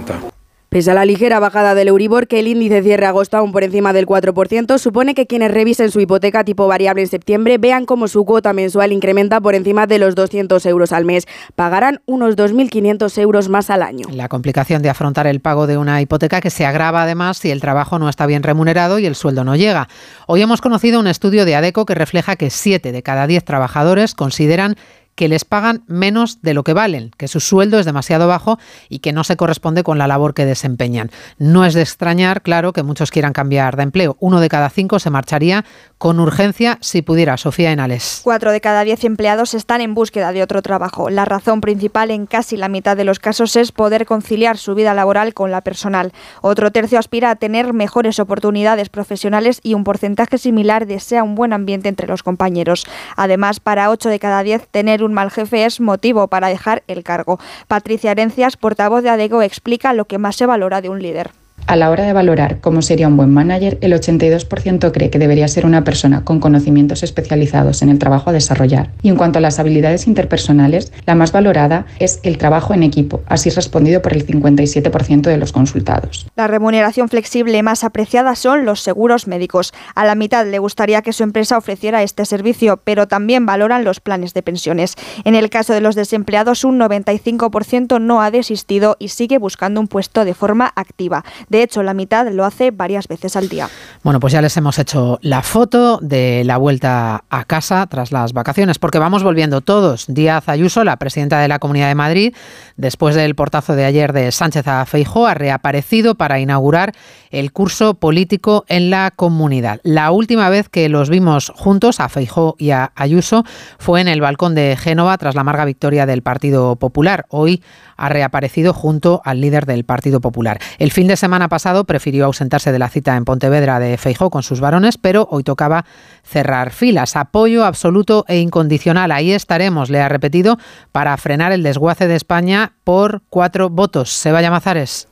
Pese 0.72 0.90
a 0.90 0.94
la 0.94 1.04
ligera 1.04 1.38
bajada 1.38 1.74
del 1.74 1.88
Euribor, 1.88 2.26
que 2.26 2.40
el 2.40 2.48
índice 2.48 2.82
cierre 2.82 3.04
agosto 3.04 3.36
aún 3.36 3.52
por 3.52 3.62
encima 3.62 3.92
del 3.92 4.06
4%, 4.06 4.78
supone 4.78 5.14
que 5.14 5.26
quienes 5.26 5.50
revisen 5.50 5.90
su 5.90 6.00
hipoteca 6.00 6.44
tipo 6.44 6.66
variable 6.66 7.02
en 7.02 7.08
septiembre 7.08 7.58
vean 7.58 7.84
cómo 7.84 8.08
su 8.08 8.24
cuota 8.24 8.54
mensual 8.54 8.90
incrementa 8.90 9.38
por 9.42 9.54
encima 9.54 9.86
de 9.86 9.98
los 9.98 10.14
200 10.14 10.64
euros 10.64 10.92
al 10.92 11.04
mes. 11.04 11.26
Pagarán 11.56 12.00
unos 12.06 12.36
2.500 12.36 13.18
euros 13.18 13.50
más 13.50 13.68
al 13.68 13.82
año. 13.82 14.06
La 14.10 14.30
complicación 14.30 14.80
de 14.80 14.88
afrontar 14.88 15.26
el 15.26 15.40
pago 15.40 15.66
de 15.66 15.76
una 15.76 16.00
hipoteca 16.00 16.40
que 16.40 16.48
se 16.48 16.64
agrava 16.64 17.02
además 17.02 17.36
si 17.36 17.50
el 17.50 17.60
trabajo 17.60 17.98
no 17.98 18.08
está 18.08 18.24
bien 18.24 18.42
remunerado 18.42 18.98
y 18.98 19.04
el 19.04 19.14
sueldo 19.14 19.44
no 19.44 19.56
llega. 19.56 19.88
Hoy 20.26 20.40
hemos 20.40 20.62
conocido 20.62 21.00
un 21.00 21.06
estudio 21.06 21.44
de 21.44 21.54
ADECO 21.54 21.84
que 21.84 21.94
refleja 21.94 22.36
que 22.36 22.48
7 22.48 22.92
de 22.92 23.02
cada 23.02 23.26
10 23.26 23.44
trabajadores 23.44 24.14
consideran 24.14 24.76
que 25.14 25.28
les 25.28 25.44
pagan 25.44 25.84
menos 25.86 26.42
de 26.42 26.54
lo 26.54 26.64
que 26.64 26.74
valen, 26.74 27.10
que 27.16 27.28
su 27.28 27.40
sueldo 27.40 27.78
es 27.78 27.86
demasiado 27.86 28.28
bajo 28.28 28.58
y 28.88 28.98
que 28.98 29.12
no 29.12 29.24
se 29.24 29.36
corresponde 29.36 29.82
con 29.82 29.98
la 29.98 30.06
labor 30.06 30.34
que 30.34 30.44
desempeñan. 30.44 31.10
No 31.38 31.64
es 31.64 31.74
de 31.74 31.82
extrañar, 31.82 32.42
claro, 32.42 32.72
que 32.72 32.82
muchos 32.82 33.10
quieran 33.10 33.32
cambiar 33.32 33.76
de 33.76 33.84
empleo. 33.84 34.16
Uno 34.20 34.40
de 34.40 34.48
cada 34.48 34.70
cinco 34.70 34.98
se 34.98 35.10
marcharía 35.10 35.64
con 35.98 36.20
urgencia 36.20 36.78
si 36.80 37.00
pudiera. 37.00 37.22
Sofía 37.36 37.72
Enales. 37.72 38.20
Cuatro 38.24 38.52
de 38.52 38.60
cada 38.60 38.84
diez 38.84 39.04
empleados 39.04 39.54
están 39.54 39.80
en 39.80 39.94
búsqueda 39.94 40.32
de 40.32 40.42
otro 40.42 40.62
trabajo. 40.62 41.10
La 41.10 41.24
razón 41.24 41.60
principal 41.60 42.10
en 42.10 42.26
casi 42.26 42.56
la 42.56 42.68
mitad 42.68 42.96
de 42.96 43.04
los 43.04 43.18
casos 43.18 43.54
es 43.56 43.72
poder 43.72 44.06
conciliar 44.06 44.58
su 44.58 44.74
vida 44.74 44.94
laboral 44.94 45.34
con 45.34 45.50
la 45.50 45.60
personal. 45.60 46.12
Otro 46.40 46.72
tercio 46.72 46.98
aspira 46.98 47.30
a 47.30 47.36
tener 47.36 47.72
mejores 47.72 48.18
oportunidades 48.18 48.88
profesionales 48.88 49.60
y 49.62 49.74
un 49.74 49.84
porcentaje 49.84 50.38
similar 50.38 50.86
desea 50.86 51.22
un 51.22 51.34
buen 51.34 51.52
ambiente 51.52 51.88
entre 51.88 52.08
los 52.08 52.22
compañeros. 52.22 52.86
Además, 53.16 53.60
para 53.60 53.90
ocho 53.90 54.08
de 54.08 54.18
cada 54.18 54.42
diez, 54.42 54.66
tener 54.68 55.01
un 55.02 55.12
mal 55.14 55.30
jefe 55.30 55.64
es 55.64 55.80
motivo 55.80 56.28
para 56.28 56.48
dejar 56.48 56.82
el 56.86 57.02
cargo. 57.02 57.38
Patricia 57.68 58.12
Herencias, 58.12 58.56
portavoz 58.56 59.02
de 59.02 59.10
ADEGO, 59.10 59.42
explica 59.42 59.92
lo 59.92 60.06
que 60.06 60.18
más 60.18 60.36
se 60.36 60.46
valora 60.46 60.80
de 60.80 60.88
un 60.88 61.02
líder. 61.02 61.30
A 61.66 61.76
la 61.76 61.90
hora 61.90 62.04
de 62.04 62.12
valorar 62.12 62.60
cómo 62.60 62.82
sería 62.82 63.08
un 63.08 63.16
buen 63.16 63.32
manager, 63.32 63.78
el 63.80 63.92
82% 63.92 64.92
cree 64.92 65.10
que 65.10 65.18
debería 65.18 65.46
ser 65.48 65.64
una 65.64 65.84
persona 65.84 66.24
con 66.24 66.40
conocimientos 66.40 67.02
especializados 67.02 67.82
en 67.82 67.88
el 67.88 67.98
trabajo 67.98 68.30
a 68.30 68.32
desarrollar. 68.32 68.90
Y 69.02 69.08
en 69.08 69.16
cuanto 69.16 69.38
a 69.38 69.42
las 69.42 69.58
habilidades 69.58 70.06
interpersonales, 70.06 70.92
la 71.06 71.14
más 71.14 71.32
valorada 71.32 71.86
es 71.98 72.20
el 72.24 72.36
trabajo 72.36 72.74
en 72.74 72.82
equipo, 72.82 73.22
así 73.26 73.48
respondido 73.50 74.02
por 74.02 74.12
el 74.12 74.26
57% 74.26 75.22
de 75.22 75.36
los 75.36 75.52
consultados. 75.52 76.26
La 76.36 76.48
remuneración 76.48 77.08
flexible 77.08 77.62
más 77.62 77.84
apreciada 77.84 78.34
son 78.34 78.64
los 78.64 78.80
seguros 78.80 79.26
médicos. 79.26 79.72
A 79.94 80.04
la 80.04 80.14
mitad 80.14 80.46
le 80.46 80.58
gustaría 80.58 81.02
que 81.02 81.12
su 81.12 81.22
empresa 81.22 81.56
ofreciera 81.56 82.02
este 82.02 82.24
servicio, 82.26 82.80
pero 82.82 83.06
también 83.06 83.46
valoran 83.46 83.84
los 83.84 84.00
planes 84.00 84.34
de 84.34 84.42
pensiones. 84.42 84.96
En 85.24 85.34
el 85.34 85.48
caso 85.48 85.72
de 85.72 85.80
los 85.80 85.94
desempleados, 85.94 86.64
un 86.64 86.78
95% 86.78 88.00
no 88.00 88.20
ha 88.20 88.30
desistido 88.30 88.96
y 88.98 89.08
sigue 89.08 89.38
buscando 89.38 89.80
un 89.80 89.88
puesto 89.88 90.24
de 90.24 90.34
forma 90.34 90.72
activa. 90.74 91.24
De 91.52 91.62
hecho, 91.62 91.82
la 91.82 91.92
mitad 91.92 92.26
lo 92.32 92.46
hace 92.46 92.70
varias 92.70 93.06
veces 93.08 93.36
al 93.36 93.50
día. 93.50 93.68
Bueno, 94.02 94.20
pues 94.20 94.32
ya 94.32 94.40
les 94.40 94.56
hemos 94.56 94.78
hecho 94.78 95.18
la 95.20 95.42
foto 95.42 95.98
de 95.98 96.44
la 96.46 96.56
vuelta 96.56 97.24
a 97.28 97.44
casa 97.44 97.86
tras 97.88 98.10
las 98.10 98.32
vacaciones, 98.32 98.78
porque 98.78 98.98
vamos 98.98 99.22
volviendo 99.22 99.60
todos. 99.60 100.06
Díaz 100.08 100.48
Ayuso, 100.48 100.82
la 100.82 100.96
presidenta 100.96 101.40
de 101.40 101.48
la 101.48 101.58
Comunidad 101.58 101.88
de 101.88 101.94
Madrid, 101.94 102.34
después 102.78 103.14
del 103.14 103.34
portazo 103.34 103.74
de 103.74 103.84
ayer 103.84 104.14
de 104.14 104.32
Sánchez 104.32 104.66
a 104.66 104.86
Feijó, 104.86 105.26
ha 105.26 105.34
reaparecido 105.34 106.14
para 106.14 106.40
inaugurar 106.40 106.94
el 107.30 107.52
curso 107.52 107.94
político 107.94 108.64
en 108.68 108.88
la 108.88 109.12
comunidad. 109.14 109.78
La 109.82 110.10
última 110.10 110.48
vez 110.48 110.70
que 110.70 110.88
los 110.88 111.10
vimos 111.10 111.52
juntos, 111.54 112.00
a 112.00 112.08
Feijó 112.08 112.56
y 112.58 112.70
a 112.70 112.92
Ayuso, 112.94 113.44
fue 113.78 114.00
en 114.00 114.08
el 114.08 114.22
balcón 114.22 114.54
de 114.54 114.74
Génova 114.80 115.18
tras 115.18 115.34
la 115.34 115.42
amarga 115.42 115.66
victoria 115.66 116.06
del 116.06 116.22
Partido 116.22 116.76
Popular. 116.76 117.26
Hoy 117.28 117.62
ha 118.02 118.08
reaparecido 118.08 118.72
junto 118.72 119.22
al 119.24 119.40
líder 119.40 119.64
del 119.64 119.84
Partido 119.84 120.20
Popular. 120.20 120.58
El 120.78 120.90
fin 120.90 121.06
de 121.06 121.16
semana 121.16 121.48
pasado 121.48 121.84
prefirió 121.84 122.24
ausentarse 122.24 122.72
de 122.72 122.80
la 122.80 122.88
cita 122.88 123.16
en 123.16 123.24
Pontevedra 123.24 123.78
de 123.78 123.96
Feijó 123.96 124.28
con 124.28 124.42
sus 124.42 124.58
varones, 124.58 124.98
pero 124.98 125.28
hoy 125.30 125.44
tocaba 125.44 125.84
cerrar 126.24 126.72
filas. 126.72 127.14
Apoyo 127.14 127.64
absoluto 127.64 128.24
e 128.26 128.38
incondicional. 128.38 129.12
Ahí 129.12 129.30
estaremos, 129.30 129.88
le 129.88 130.00
ha 130.00 130.08
repetido, 130.08 130.58
para 130.90 131.16
frenar 131.16 131.52
el 131.52 131.62
desguace 131.62 132.08
de 132.08 132.16
España 132.16 132.72
por 132.82 133.22
cuatro 133.30 133.70
votos. 133.70 134.10
Se 134.10 134.32
vaya 134.32 134.50
Mazares. 134.50 135.06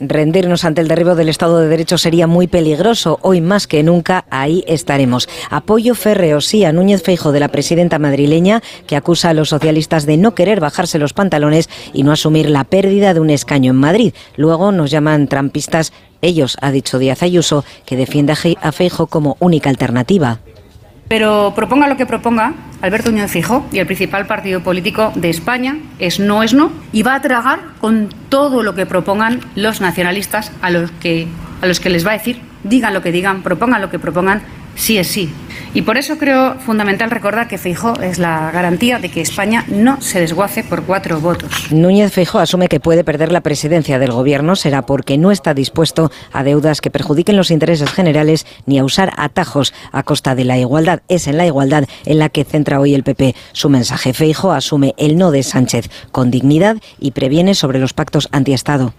Rendirnos 0.00 0.64
ante 0.64 0.80
el 0.80 0.88
derribo 0.88 1.14
del 1.14 1.28
Estado 1.28 1.58
de 1.58 1.68
Derecho 1.68 1.98
sería 1.98 2.26
muy 2.26 2.46
peligroso. 2.46 3.18
Hoy 3.22 3.40
más 3.40 3.66
que 3.66 3.82
nunca 3.82 4.24
ahí 4.30 4.64
estaremos. 4.66 5.28
Apoyo 5.50 5.94
férreo 5.94 6.40
sí 6.40 6.64
a 6.64 6.72
Núñez 6.72 7.02
Feijo 7.02 7.30
de 7.30 7.40
la 7.40 7.48
presidenta 7.48 7.98
madrileña 7.98 8.62
que 8.86 8.96
acusa 8.96 9.30
a 9.30 9.34
los 9.34 9.50
socialistas 9.50 10.06
de 10.06 10.16
no 10.16 10.34
querer 10.34 10.60
bajarse 10.60 10.98
los 10.98 11.12
pantalones 11.12 11.68
y 11.92 12.04
no 12.04 12.12
asumir 12.12 12.48
la 12.48 12.64
pérdida 12.64 13.14
de 13.14 13.20
un 13.20 13.30
escaño 13.30 13.70
en 13.70 13.76
Madrid. 13.76 14.14
Luego 14.36 14.72
nos 14.72 14.90
llaman 14.90 15.28
trampistas. 15.28 15.92
Ellos, 16.22 16.56
ha 16.62 16.70
dicho 16.70 16.98
Díaz 16.98 17.22
Ayuso, 17.22 17.64
que 17.84 17.96
defiende 17.96 18.34
a 18.60 18.72
Feijo 18.72 19.08
como 19.08 19.36
única 19.40 19.70
alternativa. 19.70 20.40
Pero 21.12 21.52
proponga 21.54 21.88
lo 21.88 21.98
que 21.98 22.06
proponga, 22.06 22.54
Alberto 22.80 23.10
Núñez 23.10 23.30
Fijo 23.30 23.66
y 23.70 23.80
el 23.80 23.84
principal 23.84 24.24
partido 24.24 24.62
político 24.62 25.12
de 25.14 25.28
España 25.28 25.76
es 25.98 26.18
no 26.18 26.42
es 26.42 26.54
no 26.54 26.72
y 26.90 27.02
va 27.02 27.14
a 27.16 27.20
tragar 27.20 27.60
con 27.82 28.08
todo 28.30 28.62
lo 28.62 28.74
que 28.74 28.86
propongan 28.86 29.40
los 29.54 29.82
nacionalistas 29.82 30.52
a 30.62 30.70
los 30.70 30.90
que 30.90 31.28
a 31.60 31.66
los 31.66 31.80
que 31.80 31.90
les 31.90 32.06
va 32.06 32.12
a 32.12 32.14
decir 32.14 32.40
digan 32.64 32.94
lo 32.94 33.02
que 33.02 33.12
digan, 33.12 33.42
propongan 33.42 33.82
lo 33.82 33.90
que 33.90 33.98
propongan, 33.98 34.40
sí 34.74 34.98
es 34.98 35.08
sí. 35.08 35.30
Y 35.74 35.82
por 35.82 35.96
eso 35.96 36.18
creo 36.18 36.58
fundamental 36.60 37.10
recordar 37.10 37.48
que 37.48 37.56
Feijó 37.56 37.98
es 38.00 38.18
la 38.18 38.50
garantía 38.50 38.98
de 38.98 39.10
que 39.10 39.22
España 39.22 39.64
no 39.68 40.02
se 40.02 40.20
desguace 40.20 40.64
por 40.64 40.82
cuatro 40.82 41.18
votos. 41.18 41.72
Núñez 41.72 42.12
Feijó 42.12 42.40
asume 42.40 42.68
que 42.68 42.78
puede 42.78 43.04
perder 43.04 43.32
la 43.32 43.40
presidencia 43.40 43.98
del 43.98 44.12
gobierno 44.12 44.54
será 44.54 44.82
porque 44.82 45.16
no 45.16 45.30
está 45.30 45.54
dispuesto 45.54 46.10
a 46.30 46.44
deudas 46.44 46.82
que 46.82 46.90
perjudiquen 46.90 47.38
los 47.38 47.50
intereses 47.50 47.90
generales 47.90 48.46
ni 48.66 48.78
a 48.78 48.84
usar 48.84 49.14
atajos 49.16 49.72
a 49.92 50.02
costa 50.02 50.34
de 50.34 50.44
la 50.44 50.58
igualdad. 50.58 51.00
Es 51.08 51.26
en 51.26 51.38
la 51.38 51.46
igualdad 51.46 51.84
en 52.04 52.18
la 52.18 52.28
que 52.28 52.44
centra 52.44 52.78
hoy 52.78 52.94
el 52.94 53.02
PP 53.02 53.34
su 53.52 53.70
mensaje. 53.70 54.12
Feijó 54.12 54.52
asume 54.52 54.94
el 54.98 55.16
no 55.16 55.30
de 55.30 55.42
Sánchez 55.42 55.88
con 56.10 56.30
dignidad 56.30 56.76
y 57.00 57.12
previene 57.12 57.54
sobre 57.54 57.78
los 57.78 57.94
pactos 57.94 58.28
antiestado. 58.30 58.92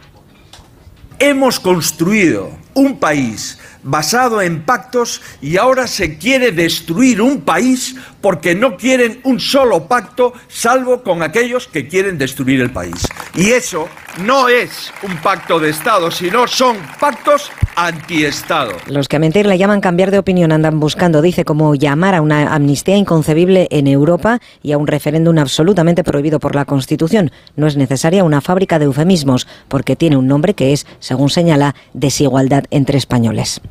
Hemos 1.19 1.59
construido 1.59 2.49
un 2.73 2.97
país 2.97 3.59
basado 3.83 4.41
en 4.41 4.63
pactos 4.63 5.21
y 5.41 5.57
ahora 5.57 5.87
se 5.87 6.17
quiere 6.17 6.51
destruir 6.51 7.21
un 7.21 7.41
país 7.41 7.95
porque 8.21 8.55
no 8.55 8.77
quieren 8.77 9.19
un 9.23 9.39
solo 9.39 9.87
pacto 9.87 10.33
salvo 10.47 11.03
con 11.03 11.23
aquellos 11.23 11.67
que 11.67 11.87
quieren 11.87 12.17
destruir 12.17 12.61
el 12.61 12.71
país. 12.71 13.05
Y 13.35 13.51
eso 13.51 13.89
no 14.23 14.47
es 14.47 14.91
un 15.01 15.17
pacto 15.17 15.59
de 15.59 15.69
Estado, 15.69 16.11
sino 16.11 16.47
son 16.47 16.77
pactos 16.99 17.51
anti-Estado. 17.75 18.73
Los 18.87 19.07
que 19.07 19.15
a 19.15 19.19
mentir 19.19 19.45
le 19.45 19.57
llaman 19.57 19.81
cambiar 19.81 20.11
de 20.11 20.19
opinión 20.19 20.51
andan 20.51 20.79
buscando, 20.79 21.21
dice, 21.21 21.45
como 21.45 21.75
llamar 21.75 22.15
a 22.15 22.21
una 22.21 22.53
amnistía 22.53 22.95
inconcebible 22.95 23.67
en 23.71 23.87
Europa 23.87 24.39
y 24.61 24.71
a 24.71 24.77
un 24.77 24.87
referéndum 24.87 25.37
absolutamente 25.39 26.03
prohibido 26.03 26.39
por 26.39 26.55
la 26.55 26.65
Constitución. 26.65 27.31
No 27.55 27.67
es 27.67 27.75
necesaria 27.75 28.23
una 28.23 28.41
fábrica 28.41 28.79
de 28.79 28.85
eufemismos, 28.85 29.47
porque 29.67 29.95
tiene 29.95 30.17
un 30.17 30.27
nombre 30.27 30.53
que 30.53 30.73
es, 30.73 30.85
según 30.99 31.29
señala, 31.29 31.75
desigualdad 31.93 32.65
entre 32.69 32.97
españoles. 32.97 33.61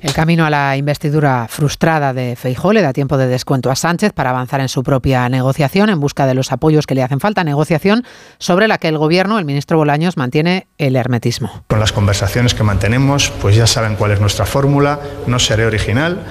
El 0.00 0.12
camino 0.12 0.44
a 0.44 0.50
la 0.50 0.76
investidura 0.76 1.46
frustrada 1.48 2.12
de 2.12 2.36
Feijó 2.36 2.72
le 2.72 2.82
da 2.82 2.92
tiempo 2.92 3.16
de 3.16 3.26
descuento 3.26 3.70
a 3.70 3.76
Sánchez 3.76 4.12
para 4.12 4.30
avanzar 4.30 4.60
en 4.60 4.68
su 4.68 4.82
propia 4.82 5.28
negociación 5.28 5.88
en 5.90 5.98
busca 5.98 6.26
de 6.26 6.34
los 6.34 6.52
apoyos 6.52 6.86
que 6.86 6.94
le 6.94 7.02
hacen 7.02 7.18
falta. 7.18 7.44
Negociación 7.44 8.04
sobre 8.38 8.68
la 8.68 8.78
que 8.78 8.88
el 8.88 8.98
gobierno, 8.98 9.38
el 9.38 9.44
ministro 9.44 9.78
Bolaños, 9.78 10.16
mantiene 10.16 10.66
el 10.78 10.96
hermetismo. 10.96 11.64
Con 11.66 11.80
las 11.80 11.92
conversaciones 11.92 12.54
que 12.54 12.62
mantenemos, 12.62 13.32
pues 13.40 13.56
ya 13.56 13.66
saben 13.66 13.96
cuál 13.96 14.12
es 14.12 14.20
nuestra 14.20 14.46
fórmula. 14.46 15.00
No 15.26 15.38
seré 15.38 15.66
original. 15.66 16.24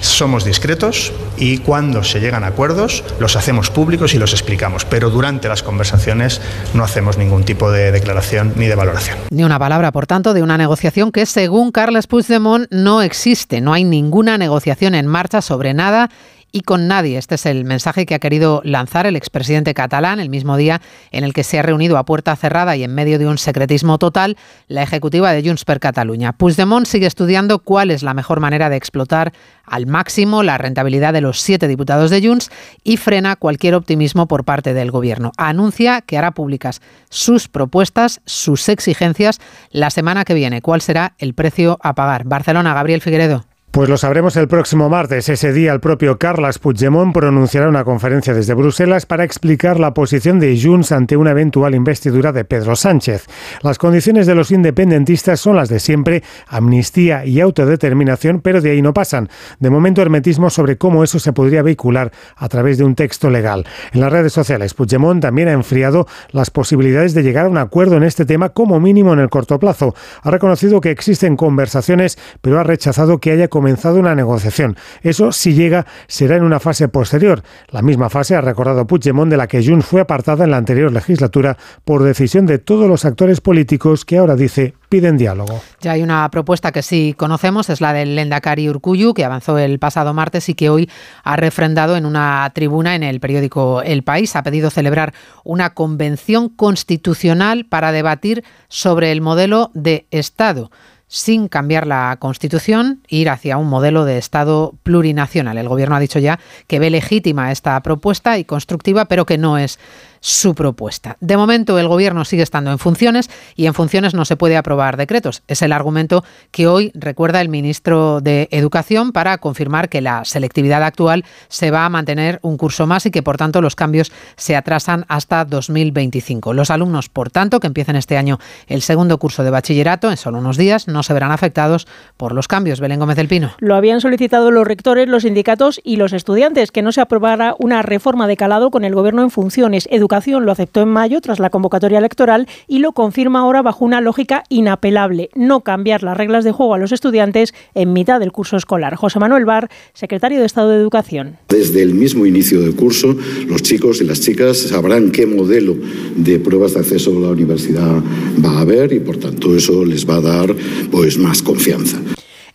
Somos 0.00 0.44
discretos 0.44 1.12
y 1.36 1.58
cuando 1.58 2.02
se 2.04 2.20
llegan 2.20 2.44
a 2.44 2.48
acuerdos 2.48 3.04
los 3.18 3.36
hacemos 3.36 3.70
públicos 3.70 4.14
y 4.14 4.18
los 4.18 4.32
explicamos, 4.32 4.84
pero 4.84 5.10
durante 5.10 5.48
las 5.48 5.62
conversaciones 5.62 6.40
no 6.74 6.84
hacemos 6.84 7.18
ningún 7.18 7.44
tipo 7.44 7.70
de 7.70 7.92
declaración 7.92 8.54
ni 8.56 8.66
de 8.66 8.74
valoración. 8.74 9.18
Ni 9.30 9.44
una 9.44 9.58
palabra, 9.58 9.92
por 9.92 10.06
tanto, 10.06 10.34
de 10.34 10.42
una 10.42 10.58
negociación 10.58 11.12
que, 11.12 11.26
según 11.26 11.70
Carles 11.72 12.06
Puigdemont, 12.06 12.66
no 12.70 13.02
existe. 13.02 13.60
No 13.60 13.72
hay 13.72 13.84
ninguna 13.84 14.38
negociación 14.38 14.94
en 14.94 15.06
marcha 15.06 15.42
sobre 15.42 15.74
nada 15.74 16.10
y 16.52 16.62
con 16.62 16.88
nadie. 16.88 17.18
Este 17.18 17.34
es 17.34 17.46
el 17.46 17.64
mensaje 17.64 18.06
que 18.06 18.14
ha 18.14 18.18
querido 18.18 18.60
lanzar 18.64 19.06
el 19.06 19.16
expresidente 19.16 19.74
catalán 19.74 20.20
el 20.20 20.30
mismo 20.30 20.56
día 20.56 20.80
en 21.10 21.24
el 21.24 21.32
que 21.32 21.44
se 21.44 21.58
ha 21.58 21.62
reunido 21.62 21.98
a 21.98 22.04
puerta 22.04 22.34
cerrada 22.36 22.76
y 22.76 22.84
en 22.84 22.94
medio 22.94 23.18
de 23.18 23.26
un 23.26 23.38
secretismo 23.38 23.98
total 23.98 24.36
la 24.68 24.82
ejecutiva 24.82 25.32
de 25.32 25.42
Junts 25.42 25.64
per 25.64 25.80
Catalunya. 25.80 26.32
Puigdemont 26.32 26.86
sigue 26.86 27.06
estudiando 27.06 27.58
cuál 27.60 27.90
es 27.90 28.02
la 28.02 28.14
mejor 28.14 28.40
manera 28.40 28.70
de 28.70 28.76
explotar 28.76 29.32
al 29.64 29.86
máximo 29.86 30.42
la 30.42 30.58
rentabilidad 30.58 31.12
de 31.12 31.20
los 31.20 31.40
siete 31.40 31.68
diputados 31.68 32.10
de 32.10 32.26
Junts 32.26 32.50
y 32.82 32.96
frena 32.96 33.36
cualquier 33.36 33.74
optimismo 33.74 34.26
por 34.26 34.44
parte 34.44 34.74
del 34.74 34.90
gobierno. 34.90 35.32
Anuncia 35.36 36.00
que 36.00 36.18
hará 36.18 36.32
públicas 36.32 36.80
sus 37.08 37.48
propuestas, 37.48 38.20
sus 38.24 38.68
exigencias 38.68 39.40
la 39.70 39.90
semana 39.90 40.24
que 40.24 40.34
viene. 40.34 40.62
¿Cuál 40.62 40.80
será 40.80 41.14
el 41.18 41.34
precio 41.34 41.78
a 41.82 41.94
pagar? 41.94 42.24
Barcelona, 42.24 42.74
Gabriel 42.74 43.00
Figueredo. 43.00 43.49
Pues 43.70 43.88
lo 43.88 43.96
sabremos 43.96 44.34
el 44.34 44.48
próximo 44.48 44.88
martes. 44.88 45.28
Ese 45.28 45.52
día 45.52 45.72
el 45.72 45.78
propio 45.78 46.18
Carles 46.18 46.58
Puigdemont 46.58 47.14
pronunciará 47.14 47.68
una 47.68 47.84
conferencia 47.84 48.34
desde 48.34 48.54
Bruselas 48.54 49.06
para 49.06 49.22
explicar 49.22 49.78
la 49.78 49.94
posición 49.94 50.40
de 50.40 50.60
Junts 50.60 50.90
ante 50.90 51.16
una 51.16 51.30
eventual 51.30 51.76
investidura 51.76 52.32
de 52.32 52.44
Pedro 52.44 52.74
Sánchez. 52.74 53.28
Las 53.62 53.78
condiciones 53.78 54.26
de 54.26 54.34
los 54.34 54.50
independentistas 54.50 55.38
son 55.38 55.54
las 55.54 55.68
de 55.68 55.78
siempre, 55.78 56.24
amnistía 56.48 57.24
y 57.24 57.38
autodeterminación, 57.38 58.40
pero 58.40 58.60
de 58.60 58.72
ahí 58.72 58.82
no 58.82 58.92
pasan. 58.92 59.28
De 59.60 59.70
momento 59.70 60.02
hermetismo 60.02 60.50
sobre 60.50 60.76
cómo 60.76 61.04
eso 61.04 61.20
se 61.20 61.32
podría 61.32 61.62
vehicular 61.62 62.10
a 62.34 62.48
través 62.48 62.76
de 62.76 62.82
un 62.82 62.96
texto 62.96 63.30
legal. 63.30 63.64
En 63.92 64.00
las 64.00 64.10
redes 64.10 64.32
sociales, 64.32 64.74
Puigdemont 64.74 65.22
también 65.22 65.46
ha 65.46 65.52
enfriado 65.52 66.08
las 66.32 66.50
posibilidades 66.50 67.14
de 67.14 67.22
llegar 67.22 67.46
a 67.46 67.48
un 67.48 67.58
acuerdo 67.58 67.96
en 67.96 68.02
este 68.02 68.24
tema 68.24 68.48
como 68.48 68.80
mínimo 68.80 69.12
en 69.12 69.20
el 69.20 69.30
corto 69.30 69.60
plazo. 69.60 69.94
Ha 70.22 70.30
reconocido 70.32 70.80
que 70.80 70.90
existen 70.90 71.36
conversaciones, 71.36 72.18
pero 72.40 72.58
ha 72.58 72.64
rechazado 72.64 73.18
que 73.18 73.30
haya 73.30 73.46
comenzado 73.60 74.00
una 74.00 74.14
negociación. 74.14 74.74
Eso, 75.02 75.32
si 75.32 75.52
llega, 75.52 75.84
será 76.06 76.36
en 76.36 76.44
una 76.44 76.60
fase 76.60 76.88
posterior. 76.88 77.42
La 77.68 77.82
misma 77.82 78.08
fase 78.08 78.34
ha 78.34 78.40
recordado 78.40 78.86
Puigdemont 78.86 79.30
de 79.30 79.36
la 79.36 79.48
que 79.48 79.62
Junts 79.62 79.84
fue 79.84 80.00
apartada 80.00 80.44
en 80.44 80.50
la 80.50 80.56
anterior 80.56 80.90
legislatura 80.90 81.58
por 81.84 82.02
decisión 82.02 82.46
de 82.46 82.58
todos 82.58 82.88
los 82.88 83.04
actores 83.04 83.42
políticos 83.42 84.06
que 84.06 84.16
ahora 84.16 84.34
dice 84.34 84.72
piden 84.88 85.18
diálogo. 85.18 85.60
Ya 85.82 85.92
hay 85.92 86.02
una 86.02 86.26
propuesta 86.30 86.72
que 86.72 86.80
sí 86.80 87.14
conocemos, 87.18 87.68
es 87.68 87.82
la 87.82 87.92
del 87.92 88.16
Lendakari 88.16 88.70
Urcuyu, 88.70 89.12
que 89.12 89.26
avanzó 89.26 89.58
el 89.58 89.78
pasado 89.78 90.14
martes 90.14 90.48
y 90.48 90.54
que 90.54 90.70
hoy 90.70 90.88
ha 91.22 91.36
refrendado 91.36 91.98
en 91.98 92.06
una 92.06 92.50
tribuna 92.54 92.94
en 92.94 93.02
el 93.02 93.20
periódico 93.20 93.82
El 93.82 94.04
País. 94.04 94.34
Ha 94.36 94.42
pedido 94.42 94.70
celebrar 94.70 95.12
una 95.44 95.74
convención 95.74 96.48
constitucional 96.48 97.66
para 97.66 97.92
debatir 97.92 98.42
sobre 98.68 99.12
el 99.12 99.20
modelo 99.20 99.70
de 99.74 100.06
Estado 100.10 100.70
sin 101.12 101.48
cambiar 101.48 101.88
la 101.88 102.16
Constitución, 102.20 103.00
ir 103.08 103.30
hacia 103.30 103.56
un 103.56 103.66
modelo 103.66 104.04
de 104.04 104.16
Estado 104.16 104.74
plurinacional. 104.84 105.58
El 105.58 105.68
Gobierno 105.68 105.96
ha 105.96 106.00
dicho 106.00 106.20
ya 106.20 106.38
que 106.68 106.78
ve 106.78 106.88
legítima 106.88 107.50
esta 107.50 107.82
propuesta 107.82 108.38
y 108.38 108.44
constructiva, 108.44 109.06
pero 109.06 109.26
que 109.26 109.36
no 109.36 109.58
es 109.58 109.80
su 110.20 110.54
propuesta. 110.54 111.16
De 111.20 111.36
momento, 111.36 111.78
el 111.78 111.88
Gobierno 111.88 112.24
sigue 112.24 112.42
estando 112.42 112.70
en 112.70 112.78
funciones 112.78 113.30
y 113.56 113.66
en 113.66 113.74
funciones 113.74 114.14
no 114.14 114.24
se 114.24 114.36
puede 114.36 114.56
aprobar 114.56 114.96
decretos. 114.96 115.42
Es 115.48 115.62
el 115.62 115.72
argumento 115.72 116.24
que 116.50 116.66
hoy 116.66 116.92
recuerda 116.94 117.40
el 117.40 117.48
ministro 117.48 118.20
de 118.20 118.48
Educación 118.50 119.12
para 119.12 119.38
confirmar 119.38 119.88
que 119.88 120.00
la 120.00 120.24
selectividad 120.24 120.82
actual 120.82 121.24
se 121.48 121.70
va 121.70 121.86
a 121.86 121.88
mantener 121.88 122.38
un 122.42 122.58
curso 122.58 122.86
más 122.86 123.06
y 123.06 123.10
que, 123.10 123.22
por 123.22 123.38
tanto, 123.38 123.62
los 123.62 123.76
cambios 123.76 124.12
se 124.36 124.56
atrasan 124.56 125.06
hasta 125.08 125.44
2025. 125.44 126.52
Los 126.52 126.70
alumnos, 126.70 127.08
por 127.08 127.30
tanto, 127.30 127.58
que 127.58 127.66
empiecen 127.66 127.96
este 127.96 128.18
año 128.18 128.38
el 128.66 128.82
segundo 128.82 129.18
curso 129.18 129.42
de 129.42 129.50
bachillerato, 129.50 130.10
en 130.10 130.16
solo 130.16 130.38
unos 130.38 130.58
días, 130.58 130.86
no 130.86 131.02
se 131.02 131.14
verán 131.14 131.32
afectados 131.32 131.86
por 132.16 132.32
los 132.32 132.46
cambios. 132.46 132.80
Belén 132.80 133.00
Gómez 133.00 133.16
del 133.16 133.28
Pino. 133.28 133.52
Lo 133.58 133.74
habían 133.74 134.00
solicitado 134.00 134.50
los 134.50 134.66
rectores, 134.66 135.08
los 135.08 135.22
sindicatos 135.22 135.80
y 135.82 135.96
los 135.96 136.12
estudiantes, 136.12 136.72
que 136.72 136.82
no 136.82 136.92
se 136.92 137.00
aprobara 137.00 137.54
una 137.58 137.82
reforma 137.82 138.26
de 138.26 138.36
calado 138.36 138.70
con 138.70 138.84
el 138.84 138.94
Gobierno 138.94 139.22
en 139.22 139.30
funciones. 139.30 139.88
Educación 139.90 140.09
lo 140.10 140.50
aceptó 140.50 140.82
en 140.82 140.88
mayo 140.88 141.20
tras 141.20 141.38
la 141.38 141.50
convocatoria 141.50 141.98
electoral 141.98 142.48
y 142.66 142.80
lo 142.80 142.92
confirma 142.92 143.40
ahora 143.40 143.62
bajo 143.62 143.84
una 143.84 144.00
lógica 144.00 144.42
inapelable, 144.48 145.30
no 145.36 145.60
cambiar 145.60 146.02
las 146.02 146.16
reglas 146.16 146.44
de 146.44 146.50
juego 146.50 146.74
a 146.74 146.78
los 146.78 146.90
estudiantes 146.90 147.54
en 147.74 147.92
mitad 147.92 148.18
del 148.18 148.32
curso 148.32 148.56
escolar. 148.56 148.96
José 148.96 149.20
Manuel 149.20 149.44
Bar, 149.44 149.70
secretario 149.94 150.40
de 150.40 150.46
Estado 150.46 150.70
de 150.70 150.76
Educación. 150.76 151.36
Desde 151.48 151.82
el 151.82 151.94
mismo 151.94 152.26
inicio 152.26 152.60
del 152.60 152.74
curso, 152.74 153.16
los 153.46 153.62
chicos 153.62 154.00
y 154.00 154.04
las 154.04 154.20
chicas 154.20 154.58
sabrán 154.58 155.12
qué 155.12 155.26
modelo 155.26 155.76
de 156.16 156.40
pruebas 156.40 156.74
de 156.74 156.80
acceso 156.80 157.16
a 157.16 157.20
la 157.20 157.28
universidad 157.28 158.02
va 158.44 158.58
a 158.58 158.60
haber 158.62 158.92
y 158.92 158.98
por 158.98 159.16
tanto 159.16 159.54
eso 159.54 159.84
les 159.84 160.08
va 160.08 160.16
a 160.16 160.20
dar 160.20 160.54
pues 160.90 161.18
más 161.18 161.40
confianza. 161.40 161.98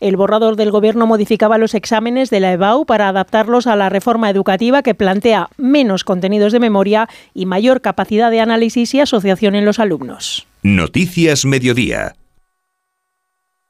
El 0.05 0.17
borrador 0.17 0.55
del 0.55 0.69
Gobierno 0.69 1.07
modificaba 1.07 1.57
los 1.57 1.73
exámenes 1.73 2.29
de 2.29 2.39
la 2.39 2.51
EBAU 2.51 2.85
para 2.85 3.09
adaptarlos 3.09 3.65
a 3.65 3.75
la 3.75 3.89
reforma 3.89 4.29
educativa 4.29 4.83
que 4.83 4.93
plantea 4.93 5.49
menos 5.57 6.03
contenidos 6.03 6.53
de 6.53 6.59
memoria 6.59 7.09
y 7.33 7.47
mayor 7.47 7.81
capacidad 7.81 8.29
de 8.29 8.39
análisis 8.39 8.93
y 8.93 8.99
asociación 8.99 9.55
en 9.55 9.65
los 9.65 9.79
alumnos. 9.79 10.45
Noticias 10.61 11.43
Mediodía. 11.45 12.13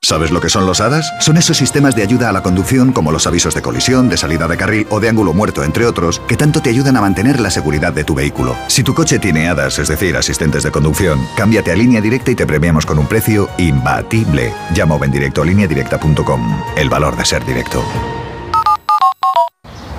¿Sabes 0.06 0.30
lo 0.30 0.40
que 0.40 0.50
son 0.50 0.68
los 0.68 0.82
HADAS? 0.82 1.16
Son 1.20 1.36
esos 1.36 1.58
sistemas 1.58 1.96
de 1.96 2.04
ayuda 2.04 2.30
a 2.30 2.32
la 2.32 2.44
conducción 2.44 2.94
como 2.94 3.12
los 3.12 3.26
avisos 3.26 3.56
de 3.56 3.64
colisión, 3.64 4.08
de 4.08 4.18
salida 4.18 4.48
de 4.48 4.56
carril 4.56 4.86
o 4.92 5.00
de 5.00 5.10
ángulo 5.10 5.34
muerto, 5.34 5.64
entre 5.64 5.88
otros, 5.88 6.22
que 6.28 6.38
tanto 6.38 6.62
te 6.62 6.70
ayudan 6.70 6.96
a 6.96 7.02
mantener 7.02 7.40
la 7.40 7.50
seguridad 7.50 7.92
de 7.92 8.04
tu 8.04 8.14
vehículo. 8.14 8.56
Si 8.68 8.84
tu 8.84 8.94
coche 8.94 9.18
tiene 9.18 9.50
HADAS, 9.50 9.80
es 9.80 9.88
decir, 9.88 10.16
asistentes 10.16 10.62
de 10.62 10.70
conducción, 10.70 11.20
cámbiate 11.36 11.72
a 11.72 11.76
línea 11.76 12.02
directa 12.02 12.30
y 12.30 12.36
te 12.36 12.46
premiamos 12.46 12.86
con 12.86 13.00
un 13.00 13.08
precio 13.08 13.50
imbatible. 13.58 14.54
Llama 14.76 14.94
o 14.94 15.00
ven 15.00 15.12
directo 15.12 15.42
a 15.42 15.46
lineadirecta.com. 15.46 16.62
El 16.78 16.88
valor 16.88 17.18
de 17.18 17.26
ser 17.26 17.44
directo. 17.44 17.84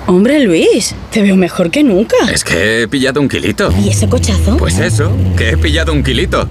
Hombre 0.05 0.39
Luis, 0.39 0.95
te 1.11 1.21
veo 1.21 1.35
mejor 1.35 1.69
que 1.69 1.83
nunca. 1.83 2.15
Es 2.31 2.45
que 2.45 2.83
he 2.83 2.87
pillado 2.87 3.19
un 3.19 3.27
kilito. 3.27 3.73
¿Y 3.77 3.89
ese 3.89 4.07
cochazo? 4.07 4.55
Pues 4.55 4.79
eso, 4.79 5.11
que 5.35 5.49
he 5.49 5.57
pillado 5.57 5.91
un 5.91 6.01
kilito. 6.01 6.47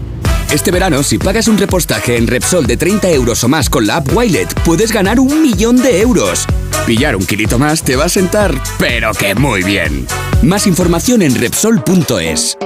Este 0.50 0.70
verano, 0.70 1.02
si 1.02 1.18
pagas 1.18 1.48
un 1.48 1.58
repostaje 1.58 2.16
en 2.16 2.26
Repsol 2.26 2.66
de 2.66 2.76
30 2.76 3.10
euros 3.10 3.42
o 3.42 3.48
más 3.48 3.68
con 3.68 3.86
la 3.86 3.96
app 3.96 4.16
Wilet, 4.16 4.52
puedes 4.60 4.92
ganar 4.92 5.18
un 5.18 5.42
millón 5.42 5.76
de 5.76 6.00
euros. 6.00 6.46
Pillar 6.86 7.16
un 7.16 7.26
kilito 7.26 7.58
más 7.58 7.82
te 7.82 7.96
va 7.96 8.04
a 8.04 8.08
sentar, 8.08 8.54
pero 8.78 9.12
que 9.12 9.34
muy 9.34 9.62
bien. 9.62 10.06
Más 10.42 10.66
información 10.66 11.22
en 11.22 11.34
Repsol.es. 11.34 12.56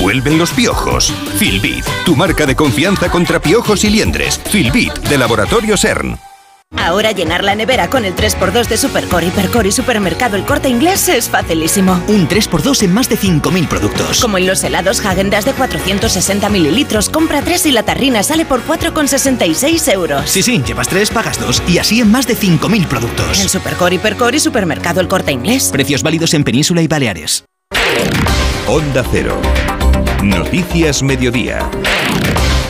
Vuelven 0.00 0.38
los 0.38 0.52
piojos. 0.52 1.12
Filbit, 1.38 1.84
tu 2.06 2.16
marca 2.16 2.46
de 2.46 2.56
confianza 2.56 3.10
contra 3.10 3.40
piojos 3.40 3.84
y 3.84 3.90
liendres. 3.90 4.40
Filbit, 4.50 4.94
de 5.00 5.18
Laboratorio 5.18 5.76
CERN. 5.76 6.18
Ahora 6.76 7.12
llenar 7.12 7.44
la 7.44 7.54
nevera 7.54 7.90
con 7.90 8.04
el 8.04 8.14
3x2 8.14 8.66
de 8.66 8.76
Supercore, 8.76 9.26
Hipercore 9.26 9.68
y 9.68 9.72
Supermercado 9.72 10.36
El 10.36 10.44
Corte 10.44 10.68
Inglés 10.68 11.08
es 11.08 11.28
facilísimo. 11.28 12.02
Un 12.08 12.28
3x2 12.28 12.82
en 12.82 12.94
más 12.94 13.08
de 13.08 13.18
5.000 13.18 13.68
productos. 13.68 14.20
Como 14.20 14.38
en 14.38 14.46
los 14.46 14.62
helados 14.64 15.02
Häagen-Dazs 15.02 15.44
de 15.44 15.52
460 15.52 16.48
mililitros, 16.48 17.08
compra 17.08 17.42
3 17.42 17.66
y 17.66 17.72
la 17.72 17.82
tarrina 17.82 18.22
sale 18.22 18.44
por 18.44 18.64
4,66 18.66 19.92
euros. 19.92 20.30
Sí, 20.30 20.42
sí, 20.42 20.62
llevas 20.66 20.88
3, 20.88 21.10
pagas 21.10 21.40
2 21.40 21.62
y 21.68 21.78
así 21.78 22.00
en 22.00 22.10
más 22.10 22.26
de 22.26 22.36
5.000 22.36 22.86
productos. 22.86 23.40
En 23.40 23.48
Supercore, 23.48 23.96
Hipercore 23.96 24.36
y 24.36 24.40
Supermercado 24.40 25.00
El 25.00 25.08
Corte 25.08 25.32
Inglés. 25.32 25.70
Precios 25.72 26.02
válidos 26.02 26.32
en 26.34 26.44
Península 26.44 26.80
y 26.82 26.88
Baleares. 26.88 27.44
Onda 28.66 29.04
Cero. 29.10 29.40
Noticias 30.22 31.02
Mediodía. 31.02 31.70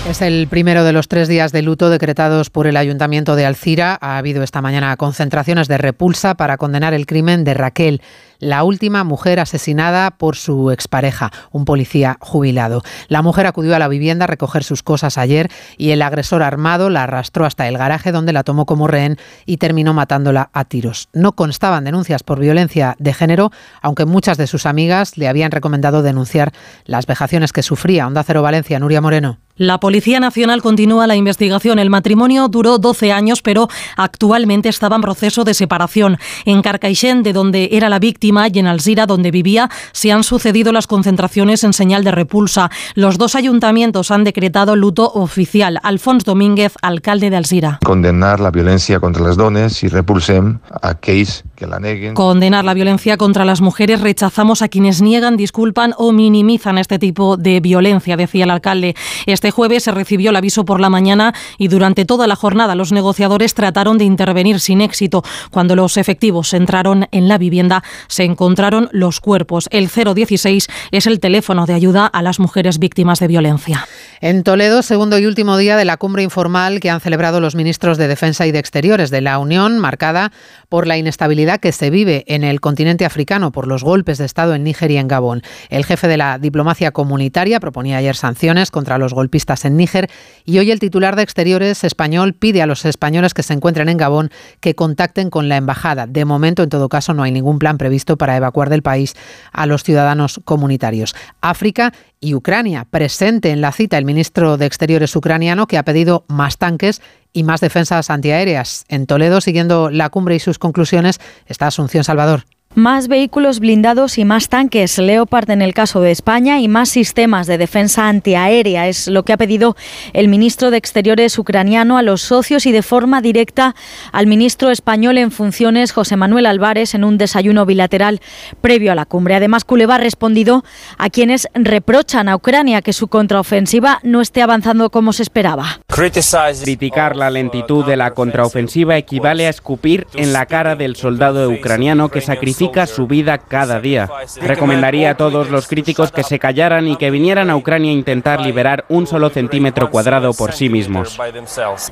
Es 0.08 0.22
el 0.22 0.48
primero 0.48 0.84
de 0.84 0.94
los 0.94 1.06
tres 1.06 1.28
días 1.28 1.52
de 1.52 1.60
luto 1.60 1.90
decretados 1.90 2.48
por 2.48 2.66
el 2.66 2.78
Ayuntamiento 2.78 3.36
de 3.36 3.44
Alcira. 3.44 3.98
Ha 4.00 4.16
habido 4.16 4.42
esta 4.42 4.62
mañana 4.62 4.96
concentraciones 4.96 5.68
de 5.68 5.76
repulsa 5.76 6.34
para 6.34 6.56
condenar 6.56 6.94
el 6.94 7.04
crimen 7.04 7.44
de 7.44 7.52
Raquel, 7.52 8.00
la 8.38 8.64
última 8.64 9.04
mujer 9.04 9.38
asesinada 9.38 10.12
por 10.12 10.36
su 10.36 10.70
expareja, 10.70 11.30
un 11.52 11.66
policía 11.66 12.16
jubilado. 12.20 12.80
La 13.08 13.20
mujer 13.20 13.46
acudió 13.46 13.76
a 13.76 13.78
la 13.78 13.86
vivienda 13.86 14.24
a 14.24 14.28
recoger 14.28 14.64
sus 14.64 14.82
cosas 14.82 15.18
ayer 15.18 15.50
y 15.76 15.90
el 15.90 16.00
agresor 16.00 16.42
armado 16.42 16.88
la 16.88 17.02
arrastró 17.02 17.44
hasta 17.44 17.68
el 17.68 17.76
garaje 17.76 18.10
donde 18.10 18.32
la 18.32 18.44
tomó 18.44 18.64
como 18.64 18.86
rehén 18.86 19.18
y 19.44 19.58
terminó 19.58 19.92
matándola 19.92 20.48
a 20.54 20.64
tiros. 20.64 21.10
No 21.12 21.32
constaban 21.32 21.84
denuncias 21.84 22.22
por 22.22 22.40
violencia 22.40 22.96
de 22.98 23.12
género, 23.12 23.50
aunque 23.82 24.06
muchas 24.06 24.38
de 24.38 24.46
sus 24.46 24.64
amigas 24.64 25.18
le 25.18 25.28
habían 25.28 25.50
recomendado 25.50 26.00
denunciar 26.00 26.54
las 26.86 27.04
vejaciones 27.04 27.52
que 27.52 27.62
sufría. 27.62 28.06
Onda 28.06 28.22
Cero 28.22 28.40
Valencia, 28.40 28.78
Nuria 28.78 29.02
Moreno. 29.02 29.38
La 29.58 29.80
Policía 29.80 30.20
Nacional 30.20 30.62
continúa 30.62 31.08
la 31.08 31.16
investigación. 31.16 31.80
El 31.80 31.90
matrimonio 31.90 32.46
duró 32.46 32.78
12 32.78 33.10
años, 33.10 33.42
pero 33.42 33.68
actualmente 33.96 34.68
estaba 34.68 34.94
en 34.94 35.02
proceso 35.02 35.42
de 35.42 35.52
separación. 35.52 36.16
En 36.44 36.62
Carcaixent, 36.62 37.24
de 37.24 37.32
donde 37.32 37.70
era 37.72 37.88
la 37.88 37.98
víctima, 37.98 38.46
y 38.46 38.60
en 38.60 38.68
Alzira, 38.68 39.06
donde 39.06 39.32
vivía, 39.32 39.68
se 39.90 40.12
han 40.12 40.22
sucedido 40.22 40.70
las 40.70 40.86
concentraciones 40.86 41.64
en 41.64 41.72
señal 41.72 42.04
de 42.04 42.12
repulsa. 42.12 42.70
Los 42.94 43.18
dos 43.18 43.34
ayuntamientos 43.34 44.12
han 44.12 44.22
decretado 44.22 44.76
luto 44.76 45.10
oficial. 45.12 45.80
Alfons 45.82 46.24
Domínguez, 46.24 46.74
alcalde 46.80 47.28
de 47.28 47.36
Alzira. 47.36 47.80
Condenar 47.84 48.38
la 48.38 48.52
violencia 48.52 49.00
contra 49.00 49.24
las 49.24 49.36
dones 49.36 49.82
y 49.82 49.88
repulsem 49.88 50.60
a 50.70 50.90
aquells 50.90 51.42
que 51.56 51.66
la 51.66 51.80
neguen. 51.80 52.14
Condenar 52.14 52.64
la 52.64 52.74
violencia 52.74 53.16
contra 53.16 53.44
las 53.44 53.60
mujeres. 53.60 54.00
Rechazamos 54.00 54.62
a 54.62 54.68
quienes 54.68 55.02
niegan, 55.02 55.36
disculpan 55.36 55.94
o 55.98 56.12
minimizan 56.12 56.78
este 56.78 57.00
tipo 57.00 57.36
de 57.36 57.58
violencia, 57.58 58.16
decía 58.16 58.44
el 58.44 58.50
alcalde. 58.50 58.94
Este 59.26 59.47
jueves 59.50 59.84
se 59.84 59.92
recibió 59.92 60.30
el 60.30 60.36
aviso 60.36 60.64
por 60.64 60.80
la 60.80 60.90
mañana 60.90 61.34
y 61.58 61.68
durante 61.68 62.04
toda 62.04 62.26
la 62.26 62.36
jornada 62.36 62.74
los 62.74 62.92
negociadores 62.92 63.54
trataron 63.54 63.98
de 63.98 64.04
intervenir 64.04 64.60
sin 64.60 64.80
éxito. 64.80 65.22
Cuando 65.50 65.76
los 65.76 65.96
efectivos 65.96 66.52
entraron 66.54 67.06
en 67.12 67.28
la 67.28 67.38
vivienda 67.38 67.82
se 68.08 68.24
encontraron 68.24 68.88
los 68.92 69.20
cuerpos. 69.20 69.68
El 69.70 69.88
016 69.88 70.68
es 70.90 71.06
el 71.06 71.20
teléfono 71.20 71.66
de 71.66 71.74
ayuda 71.74 72.06
a 72.06 72.22
las 72.22 72.40
mujeres 72.40 72.78
víctimas 72.78 73.20
de 73.20 73.28
violencia. 73.28 73.86
En 74.20 74.42
Toledo, 74.42 74.82
segundo 74.82 75.18
y 75.18 75.26
último 75.26 75.56
día 75.56 75.76
de 75.76 75.84
la 75.84 75.96
cumbre 75.96 76.22
informal 76.22 76.80
que 76.80 76.90
han 76.90 77.00
celebrado 77.00 77.40
los 77.40 77.54
ministros 77.54 77.98
de 77.98 78.08
Defensa 78.08 78.46
y 78.46 78.52
de 78.52 78.58
Exteriores 78.58 79.10
de 79.10 79.20
la 79.20 79.38
Unión, 79.38 79.78
marcada 79.78 80.32
por 80.68 80.86
la 80.86 80.98
inestabilidad 80.98 81.60
que 81.60 81.72
se 81.72 81.90
vive 81.90 82.24
en 82.26 82.44
el 82.44 82.60
continente 82.60 83.04
africano 83.04 83.52
por 83.52 83.66
los 83.66 83.84
golpes 83.84 84.18
de 84.18 84.24
Estado 84.24 84.54
en 84.54 84.64
Níger 84.64 84.90
y 84.90 84.96
en 84.96 85.08
Gabón. 85.08 85.42
El 85.70 85.84
jefe 85.84 86.08
de 86.08 86.16
la 86.16 86.38
diplomacia 86.38 86.90
comunitaria 86.90 87.60
proponía 87.60 87.98
ayer 87.98 88.16
sanciones 88.16 88.70
contra 88.70 88.98
los 88.98 89.14
golpistas 89.14 89.37
en 89.64 89.76
Níger 89.76 90.10
y 90.44 90.58
hoy 90.58 90.70
el 90.70 90.80
titular 90.80 91.16
de 91.16 91.22
Exteriores 91.22 91.84
español 91.84 92.34
pide 92.34 92.60
a 92.60 92.66
los 92.66 92.84
españoles 92.84 93.34
que 93.34 93.42
se 93.42 93.54
encuentren 93.54 93.88
en 93.88 93.96
Gabón 93.96 94.30
que 94.60 94.74
contacten 94.74 95.30
con 95.30 95.48
la 95.48 95.56
embajada. 95.56 96.06
De 96.06 96.24
momento, 96.24 96.62
en 96.62 96.68
todo 96.68 96.88
caso, 96.88 97.14
no 97.14 97.22
hay 97.22 97.32
ningún 97.32 97.58
plan 97.58 97.78
previsto 97.78 98.16
para 98.16 98.36
evacuar 98.36 98.68
del 98.68 98.82
país 98.82 99.14
a 99.52 99.66
los 99.66 99.84
ciudadanos 99.84 100.40
comunitarios. 100.44 101.14
África 101.40 101.92
y 102.20 102.34
Ucrania. 102.34 102.84
Presente 102.84 103.50
en 103.50 103.60
la 103.60 103.72
cita 103.72 103.96
el 103.96 104.04
ministro 104.04 104.56
de 104.56 104.66
Exteriores 104.66 105.14
ucraniano 105.14 105.66
que 105.66 105.78
ha 105.78 105.84
pedido 105.84 106.24
más 106.28 106.58
tanques 106.58 107.00
y 107.32 107.44
más 107.44 107.60
defensas 107.60 108.10
antiaéreas. 108.10 108.84
En 108.88 109.06
Toledo, 109.06 109.40
siguiendo 109.40 109.90
la 109.90 110.10
cumbre 110.10 110.34
y 110.34 110.40
sus 110.40 110.58
conclusiones, 110.58 111.20
está 111.46 111.68
Asunción 111.68 112.04
Salvador. 112.04 112.44
Más 112.74 113.08
vehículos 113.08 113.60
blindados 113.60 114.18
y 114.18 114.24
más 114.24 114.50
tanques 114.50 114.98
Leopard 114.98 115.50
en 115.50 115.62
el 115.62 115.72
caso 115.72 116.00
de 116.00 116.10
España 116.10 116.60
y 116.60 116.68
más 116.68 116.90
sistemas 116.90 117.46
de 117.46 117.58
defensa 117.58 118.08
antiaérea 118.08 118.88
es 118.88 119.08
lo 119.08 119.24
que 119.24 119.32
ha 119.32 119.36
pedido 119.38 119.74
el 120.12 120.28
ministro 120.28 120.70
de 120.70 120.76
Exteriores 120.76 121.38
ucraniano 121.38 121.96
a 121.96 122.02
los 122.02 122.20
socios 122.20 122.66
y 122.66 122.72
de 122.72 122.82
forma 122.82 123.22
directa 123.22 123.74
al 124.12 124.26
ministro 124.26 124.70
español 124.70 125.16
en 125.16 125.32
funciones 125.32 125.92
José 125.92 126.16
Manuel 126.16 126.44
Álvarez 126.44 126.94
en 126.94 127.04
un 127.04 127.16
desayuno 127.16 127.64
bilateral 127.64 128.20
previo 128.60 128.92
a 128.92 128.94
la 128.94 129.06
cumbre. 129.06 129.34
Además, 129.34 129.64
Kuleva 129.64 129.94
ha 129.96 129.98
respondido 129.98 130.62
a 130.98 131.08
quienes 131.08 131.48
reprochan 131.54 132.28
a 132.28 132.36
Ucrania 132.36 132.82
que 132.82 132.92
su 132.92 133.08
contraofensiva 133.08 133.98
no 134.02 134.20
esté 134.20 134.42
avanzando 134.42 134.90
como 134.90 135.12
se 135.14 135.22
esperaba. 135.22 135.80
Criticar 135.88 137.16
la 137.16 137.30
lentitud 137.30 137.84
de 137.84 137.96
la 137.96 138.12
contraofensiva 138.12 138.98
equivale 138.98 139.46
a 139.46 139.50
escupir 139.50 140.06
en 140.14 140.32
la 140.32 140.46
cara 140.46 140.76
del 140.76 140.94
soldado 140.96 141.50
ucraniano 141.50 142.10
que 142.10 142.20
sacrifica 142.20 142.57
su 142.86 143.06
vida 143.06 143.38
cada 143.38 143.80
día. 143.80 144.08
Recomendaría 144.40 145.10
a 145.10 145.16
todos 145.16 145.50
los 145.50 145.66
críticos 145.66 146.12
que 146.12 146.22
se 146.22 146.38
callaran 146.38 146.88
y 146.88 146.96
que 146.96 147.10
vinieran 147.10 147.50
a 147.50 147.56
Ucrania 147.56 147.90
a 147.90 147.94
intentar 147.94 148.40
liberar 148.40 148.84
un 148.88 149.06
solo 149.06 149.30
centímetro 149.30 149.90
cuadrado 149.90 150.32
por 150.34 150.52
sí 150.52 150.68
mismos. 150.68 151.18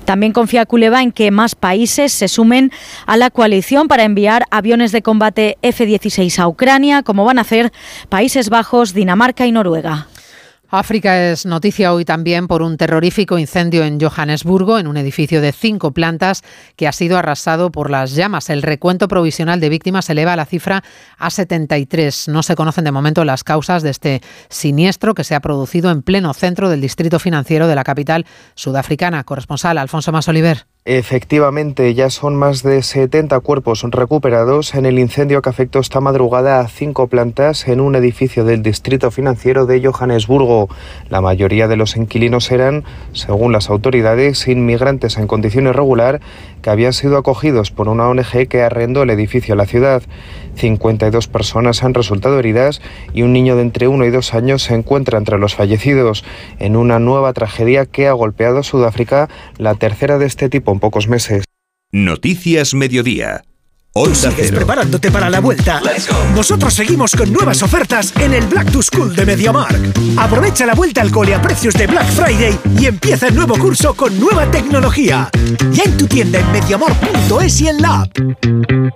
También 0.04 0.32
confía 0.32 0.66
Kuleva 0.66 1.02
en 1.02 1.12
que 1.12 1.30
más 1.30 1.54
países 1.54 2.12
se 2.12 2.28
sumen 2.28 2.70
a 3.06 3.16
la 3.16 3.30
coalición 3.30 3.88
para 3.88 4.04
enviar 4.04 4.44
aviones 4.50 4.92
de 4.92 5.02
combate 5.02 5.58
F-16 5.62 6.38
a 6.38 6.48
Ucrania, 6.48 7.02
como 7.02 7.24
van 7.24 7.38
a 7.38 7.42
hacer 7.42 7.72
Países 8.08 8.50
Bajos, 8.50 8.94
Dinamarca 8.94 9.46
y 9.46 9.52
Noruega. 9.52 10.08
África 10.68 11.30
es 11.30 11.46
noticia 11.46 11.92
hoy 11.92 12.04
también 12.04 12.48
por 12.48 12.60
un 12.62 12.76
terrorífico 12.76 13.38
incendio 13.38 13.84
en 13.84 14.00
Johannesburgo, 14.00 14.78
en 14.78 14.88
un 14.88 14.96
edificio 14.96 15.40
de 15.40 15.52
cinco 15.52 15.92
plantas 15.92 16.42
que 16.74 16.88
ha 16.88 16.92
sido 16.92 17.18
arrasado 17.18 17.70
por 17.70 17.88
las 17.88 18.14
llamas. 18.14 18.50
El 18.50 18.62
recuento 18.62 19.06
provisional 19.06 19.60
de 19.60 19.68
víctimas 19.68 20.10
eleva 20.10 20.34
la 20.34 20.44
cifra 20.44 20.82
a 21.18 21.30
73. 21.30 22.28
No 22.28 22.42
se 22.42 22.56
conocen 22.56 22.84
de 22.84 22.92
momento 22.92 23.24
las 23.24 23.44
causas 23.44 23.84
de 23.84 23.90
este 23.90 24.22
siniestro 24.48 25.14
que 25.14 25.24
se 25.24 25.36
ha 25.36 25.40
producido 25.40 25.90
en 25.90 26.02
pleno 26.02 26.34
centro 26.34 26.68
del 26.68 26.80
distrito 26.80 27.20
financiero 27.20 27.68
de 27.68 27.74
la 27.76 27.84
capital 27.84 28.26
sudafricana. 28.56 29.22
Corresponsal 29.22 29.78
Alfonso 29.78 30.10
Masoliver. 30.10 30.66
Efectivamente, 30.88 31.94
ya 31.94 32.10
son 32.10 32.36
más 32.36 32.62
de 32.62 32.80
70 32.80 33.40
cuerpos 33.40 33.82
recuperados 33.82 34.72
en 34.76 34.86
el 34.86 35.00
incendio 35.00 35.42
que 35.42 35.48
afectó 35.48 35.80
esta 35.80 36.00
madrugada 36.00 36.60
a 36.60 36.68
cinco 36.68 37.08
plantas 37.08 37.66
en 37.66 37.80
un 37.80 37.96
edificio 37.96 38.44
del 38.44 38.62
distrito 38.62 39.10
financiero 39.10 39.66
de 39.66 39.84
Johannesburgo. 39.84 40.68
La 41.10 41.20
mayoría 41.20 41.66
de 41.66 41.76
los 41.76 41.96
inquilinos 41.96 42.52
eran, 42.52 42.84
según 43.14 43.50
las 43.50 43.68
autoridades, 43.68 44.46
inmigrantes 44.46 45.16
en 45.16 45.26
condición 45.26 45.66
irregular 45.66 46.20
que 46.62 46.70
habían 46.70 46.92
sido 46.92 47.16
acogidos 47.16 47.72
por 47.72 47.88
una 47.88 48.08
ONG 48.08 48.46
que 48.48 48.62
arrendó 48.62 49.02
el 49.02 49.10
edificio 49.10 49.54
a 49.54 49.56
la 49.56 49.66
ciudad. 49.66 50.04
52 50.56 51.28
personas 51.28 51.82
han 51.82 51.94
resultado 51.94 52.38
heridas 52.38 52.80
y 53.14 53.22
un 53.22 53.32
niño 53.32 53.56
de 53.56 53.62
entre 53.62 53.88
uno 53.88 54.04
y 54.04 54.10
dos 54.10 54.34
años 54.34 54.62
se 54.62 54.74
encuentra 54.74 55.18
entre 55.18 55.38
los 55.38 55.54
fallecidos 55.54 56.24
en 56.58 56.76
una 56.76 56.98
nueva 56.98 57.32
tragedia 57.32 57.86
que 57.86 58.08
ha 58.08 58.12
golpeado 58.12 58.62
Sudáfrica, 58.62 59.28
la 59.58 59.74
tercera 59.74 60.18
de 60.18 60.26
este 60.26 60.48
tipo 60.48 60.72
en 60.72 60.80
pocos 60.80 61.08
meses. 61.08 61.44
Noticias 61.92 62.74
Mediodía. 62.74 63.44
Sigues 63.96 64.52
preparándote 64.52 65.10
para 65.10 65.30
la 65.30 65.40
vuelta. 65.40 65.80
Nosotros 66.34 66.74
seguimos 66.74 67.16
con 67.16 67.32
nuevas 67.32 67.62
ofertas 67.62 68.12
en 68.20 68.34
el 68.34 68.44
Black 68.46 68.70
to 68.70 68.82
School 68.82 69.16
de 69.16 69.24
MediaMark. 69.24 69.78
Aprovecha 70.18 70.66
la 70.66 70.74
vuelta 70.74 71.00
al 71.00 71.10
cole 71.10 71.34
a 71.34 71.40
precios 71.40 71.72
de 71.74 71.86
Black 71.86 72.06
Friday 72.08 72.58
y 72.78 72.86
empieza 72.86 73.28
el 73.28 73.34
nuevo 73.34 73.56
curso 73.58 73.94
con 73.94 74.18
nueva 74.20 74.50
tecnología. 74.50 75.30
Ya 75.72 75.84
en 75.84 75.96
tu 75.96 76.06
tienda 76.06 76.40
en 76.40 76.52
mediamark.es 76.52 77.60
y 77.62 77.68
en 77.68 77.80
la 77.80 78.02
app. 78.02 78.10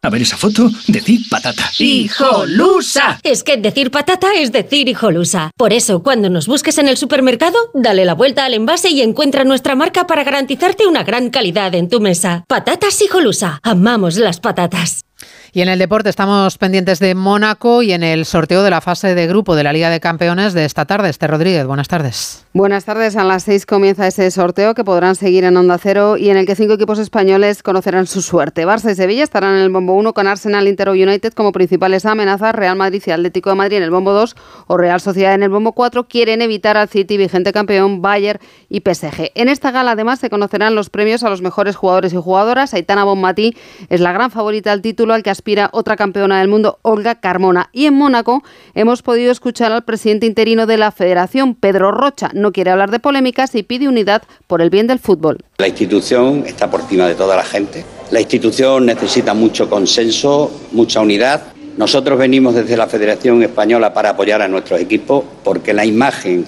A 0.03 0.11
ver 0.11 0.23
esa 0.23 0.37
foto, 0.37 0.71
decir 0.87 1.21
patata. 1.31 1.71
¡Hijolusa! 1.79 3.21
Es 3.23 3.43
que 3.43 3.57
decir 3.57 3.91
patata 3.91 4.29
es 4.35 4.53
decir 4.53 4.87
hijolusa. 4.89 5.51
Por 5.57 5.73
eso, 5.73 6.03
cuando 6.03 6.29
nos 6.29 6.47
busques 6.47 6.77
en 6.77 6.89
el 6.89 6.99
supermercado, 6.99 7.57
dale 7.73 8.05
la 8.05 8.15
vuelta 8.15 8.45
al 8.45 8.53
envase 8.55 8.91
y 8.91 9.01
encuentra 9.01 9.45
nuestra 9.45 9.75
marca 9.75 10.07
para 10.07 10.25
garantizarte 10.25 10.87
una 10.87 11.05
gran 11.05 11.31
calidad 11.31 11.75
en 11.75 11.89
tu 11.89 12.01
mesa. 12.01 12.45
Patatas 12.49 13.01
hijolusa. 13.01 13.61
Amamos 13.63 14.17
las 14.17 14.41
patatas. 14.41 14.89
Yes. 14.90 15.05
Y 15.53 15.63
en 15.63 15.69
el 15.69 15.81
deporte 15.81 16.09
estamos 16.09 16.59
pendientes 16.59 17.01
de 17.01 17.17
Mónaco 17.17 17.83
y 17.83 17.93
en 17.93 18.05
el 18.05 18.25
sorteo 18.25 18.63
de 18.63 18.71
la 18.71 18.81
fase 18.81 19.17
de 19.17 19.27
grupo 19.27 19.57
de 19.57 19.65
la 19.65 19.73
Liga 19.73 19.91
de 19.91 19.99
Campeones 19.99 20.53
de 20.53 20.65
esta 20.65 20.85
tarde. 20.85 21.09
Este 21.09 21.27
Rodríguez, 21.27 21.67
buenas 21.67 21.89
tardes. 21.89 22.47
Buenas 22.53 22.85
tardes. 22.85 23.17
A 23.17 23.25
las 23.25 23.43
seis 23.43 23.67
comienza 23.67 24.07
ese 24.07 24.31
sorteo 24.31 24.75
que 24.75 24.85
podrán 24.85 25.17
seguir 25.17 25.43
en 25.43 25.57
Onda 25.57 25.79
Cero 25.79 26.17
y 26.17 26.31
en 26.31 26.37
el 26.37 26.47
que 26.47 26.55
cinco 26.55 26.75
equipos 26.75 27.01
españoles 27.01 27.65
conocerán 27.65 28.07
su 28.07 28.23
suerte. 28.23 28.65
Barça 28.65 28.93
y 28.93 28.95
Sevilla 28.95 29.25
estarán 29.25 29.57
en 29.57 29.63
el 29.63 29.71
bombo 29.71 29.95
1 29.95 30.13
con 30.15 30.29
Arsenal, 30.29 30.69
Inter 30.69 30.91
o 30.91 30.93
United 30.93 31.33
como 31.33 31.51
principales 31.51 32.07
amenazas. 32.07 32.55
Real 32.55 32.77
Madrid 32.77 33.03
y 33.07 33.11
Atlético 33.11 33.51
de 33.51 33.57
Madrid 33.57 33.79
en 33.79 33.83
el 33.83 33.91
bombo 33.91 34.13
2 34.13 34.37
o 34.69 34.77
Real 34.77 35.01
Sociedad 35.01 35.35
en 35.35 35.43
el 35.43 35.51
bombo 35.51 35.73
4 35.73 36.07
quieren 36.07 36.43
evitar 36.43 36.77
al 36.77 36.89
City, 36.89 37.17
vigente 37.17 37.53
campeón, 37.53 38.03
Bayern 38.03 38.39
y 38.69 38.83
PSG. 38.83 39.33
En 39.35 39.49
esta 39.49 39.73
gala 39.73 39.93
además 39.93 40.21
se 40.21 40.31
conocerán 40.31 40.77
los 40.77 40.91
premios 40.91 41.25
a 41.25 41.31
los 41.31 41.43
mejores 41.43 41.75
jugadores 41.75 42.13
y 42.13 42.17
jugadoras. 42.17 42.73
Aitana 42.73 43.03
Bonmatí 43.03 43.57
es 43.89 44.01
la 44.01 44.13
gran 44.13 44.31
favorita 44.31 44.71
al 44.71 44.81
título 44.81 45.15
al 45.15 45.25
que 45.25 45.39
aspira 45.40 45.70
otra 45.72 45.96
campeona 45.96 46.38
del 46.38 46.48
mundo, 46.48 46.79
Olga 46.83 47.14
Carmona. 47.14 47.70
Y 47.72 47.87
en 47.87 47.94
Mónaco 47.94 48.42
hemos 48.74 49.00
podido 49.00 49.33
escuchar 49.33 49.72
al 49.72 49.85
presidente 49.85 50.26
interino 50.26 50.66
de 50.66 50.76
la 50.76 50.92
federación, 50.92 51.55
Pedro 51.55 51.92
Rocha. 51.92 52.31
No 52.35 52.53
quiere 52.53 52.70
hablar 52.70 52.90
de 52.90 53.00
polémicas 53.00 53.55
y 53.55 53.62
pide 53.62 53.88
unidad 53.88 54.22
por 54.46 54.61
el 54.61 54.68
bien 54.68 54.87
del 54.87 54.98
fútbol. 54.98 55.38
La 55.57 55.68
institución 55.68 56.44
está 56.46 56.70
por 56.70 56.81
encima 56.81 57.09
de 57.09 57.14
toda 57.14 57.37
la 57.37 57.44
gente. 57.44 57.85
La 58.11 58.20
institución 58.20 58.85
necesita 58.85 59.33
mucho 59.33 59.70
consenso, 59.70 60.50
mucha 60.72 61.00
unidad. 61.00 61.55
Nosotros 61.79 62.18
venimos 62.18 62.55
desde 62.55 62.76
la 62.76 62.87
Federación 62.87 63.42
Española 63.42 63.94
para 63.94 64.11
apoyar 64.11 64.42
a 64.42 64.48
nuestros 64.48 64.79
equipos 64.79 65.24
porque 65.42 65.72
la 65.72 65.87
imagen 65.87 66.44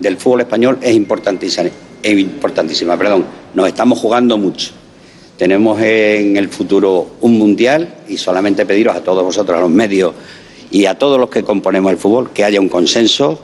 del 0.00 0.16
fútbol 0.16 0.40
español 0.40 0.78
es 0.82 0.96
importantísima 0.96 1.70
es 2.02 2.18
importantísima, 2.18 2.96
perdón, 2.96 3.24
nos 3.54 3.68
estamos 3.68 3.98
jugando 3.98 4.36
mucho. 4.36 4.72
Tenemos 5.42 5.80
en 5.80 6.36
el 6.36 6.48
futuro 6.50 7.16
un 7.20 7.36
mundial 7.36 7.92
y 8.08 8.16
solamente 8.16 8.64
pediros 8.64 8.94
a 8.94 9.02
todos 9.02 9.24
vosotros, 9.24 9.58
a 9.58 9.60
los 9.60 9.70
medios 9.70 10.14
y 10.70 10.86
a 10.86 10.96
todos 10.96 11.18
los 11.18 11.30
que 11.30 11.42
componemos 11.42 11.90
el 11.90 11.98
fútbol, 11.98 12.30
que 12.30 12.44
haya 12.44 12.60
un 12.60 12.68
consenso 12.68 13.40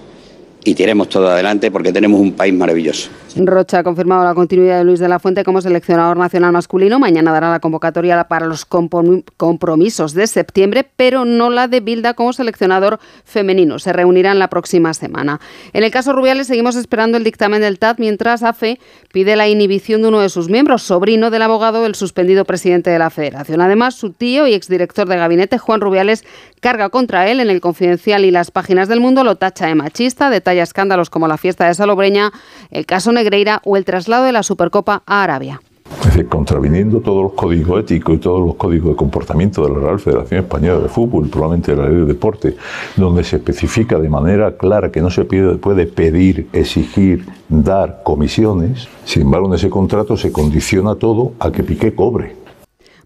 y 0.62 0.74
tiremos 0.74 1.08
todo 1.08 1.28
adelante 1.28 1.72
porque 1.72 1.92
tenemos 1.92 2.20
un 2.20 2.34
país 2.34 2.54
maravilloso. 2.54 3.10
Rocha 3.46 3.78
ha 3.78 3.82
confirmado 3.82 4.24
la 4.24 4.34
continuidad 4.34 4.78
de 4.78 4.84
Luis 4.84 4.98
de 4.98 5.08
la 5.08 5.18
Fuente 5.18 5.44
como 5.44 5.60
seleccionador 5.60 6.16
nacional 6.16 6.52
masculino. 6.52 6.98
Mañana 6.98 7.32
dará 7.32 7.50
la 7.50 7.60
convocatoria 7.60 8.24
para 8.24 8.46
los 8.46 8.64
compromisos 8.64 10.14
de 10.14 10.26
septiembre, 10.26 10.88
pero 10.96 11.24
no 11.24 11.50
la 11.50 11.68
de 11.68 11.80
Bilda 11.80 12.14
como 12.14 12.32
seleccionador 12.32 12.98
femenino. 13.24 13.78
Se 13.78 13.92
reunirán 13.92 14.38
la 14.38 14.48
próxima 14.48 14.94
semana. 14.94 15.40
En 15.72 15.84
el 15.84 15.90
caso 15.90 16.12
Rubiales 16.12 16.46
seguimos 16.46 16.76
esperando 16.76 17.16
el 17.16 17.24
dictamen 17.24 17.60
del 17.60 17.78
TAT 17.78 17.98
mientras 17.98 18.42
AFE 18.42 18.80
pide 19.12 19.36
la 19.36 19.48
inhibición 19.48 20.02
de 20.02 20.08
uno 20.08 20.20
de 20.20 20.28
sus 20.28 20.48
miembros, 20.48 20.82
sobrino 20.82 21.30
del 21.30 21.42
abogado 21.42 21.82
del 21.82 21.94
suspendido 21.94 22.44
presidente 22.44 22.90
de 22.90 22.98
la 22.98 23.10
Federación. 23.10 23.60
Además, 23.60 23.94
su 23.94 24.10
tío 24.10 24.46
y 24.46 24.54
exdirector 24.54 25.08
de 25.08 25.16
gabinete, 25.16 25.58
Juan 25.58 25.80
Rubiales, 25.80 26.24
carga 26.60 26.88
contra 26.88 27.28
él 27.28 27.40
en 27.40 27.50
el 27.50 27.60
Confidencial 27.60 28.24
y 28.24 28.30
las 28.30 28.50
páginas 28.50 28.88
del 28.88 29.00
mundo, 29.00 29.24
lo 29.24 29.36
tacha 29.36 29.66
de 29.66 29.74
machista, 29.74 30.30
detalla 30.30 30.62
escándalos 30.62 31.10
como 31.10 31.28
la 31.28 31.36
fiesta 31.36 31.66
de 31.66 31.74
Salobreña, 31.74 32.32
el 32.70 32.86
caso 32.86 33.12
Negreira 33.28 33.60
o 33.64 33.76
el 33.76 33.84
traslado 33.84 34.24
de 34.24 34.32
la 34.32 34.42
Supercopa 34.42 35.02
a 35.04 35.22
Arabia. 35.22 35.60
Es 36.00 36.06
decir, 36.06 36.28
contraviniendo 36.28 37.00
todos 37.00 37.22
los 37.22 37.32
códigos 37.32 37.80
éticos 37.80 38.16
y 38.16 38.18
todos 38.18 38.40
los 38.40 38.54
códigos 38.54 38.90
de 38.90 38.96
comportamiento 38.96 39.62
de 39.62 39.74
la 39.74 39.80
Real 39.80 39.98
Federación 39.98 40.40
Española 40.40 40.80
de 40.80 40.88
Fútbol 40.88 41.28
probablemente 41.28 41.72
de 41.72 41.82
la 41.82 41.88
Ley 41.88 41.98
de 41.98 42.04
Deporte, 42.06 42.56
donde 42.96 43.22
se 43.22 43.36
especifica 43.36 43.98
de 43.98 44.08
manera 44.08 44.56
clara 44.56 44.90
que 44.90 45.02
no 45.02 45.10
se 45.10 45.24
puede 45.24 45.86
pedir, 45.86 46.48
exigir, 46.54 47.26
dar 47.50 48.00
comisiones, 48.02 48.88
sin 49.04 49.22
embargo 49.22 49.48
en 49.48 49.54
ese 49.54 49.68
contrato 49.68 50.16
se 50.16 50.32
condiciona 50.32 50.94
todo 50.94 51.32
a 51.38 51.52
que 51.52 51.62
Piqué 51.62 51.94
cobre. 51.94 52.36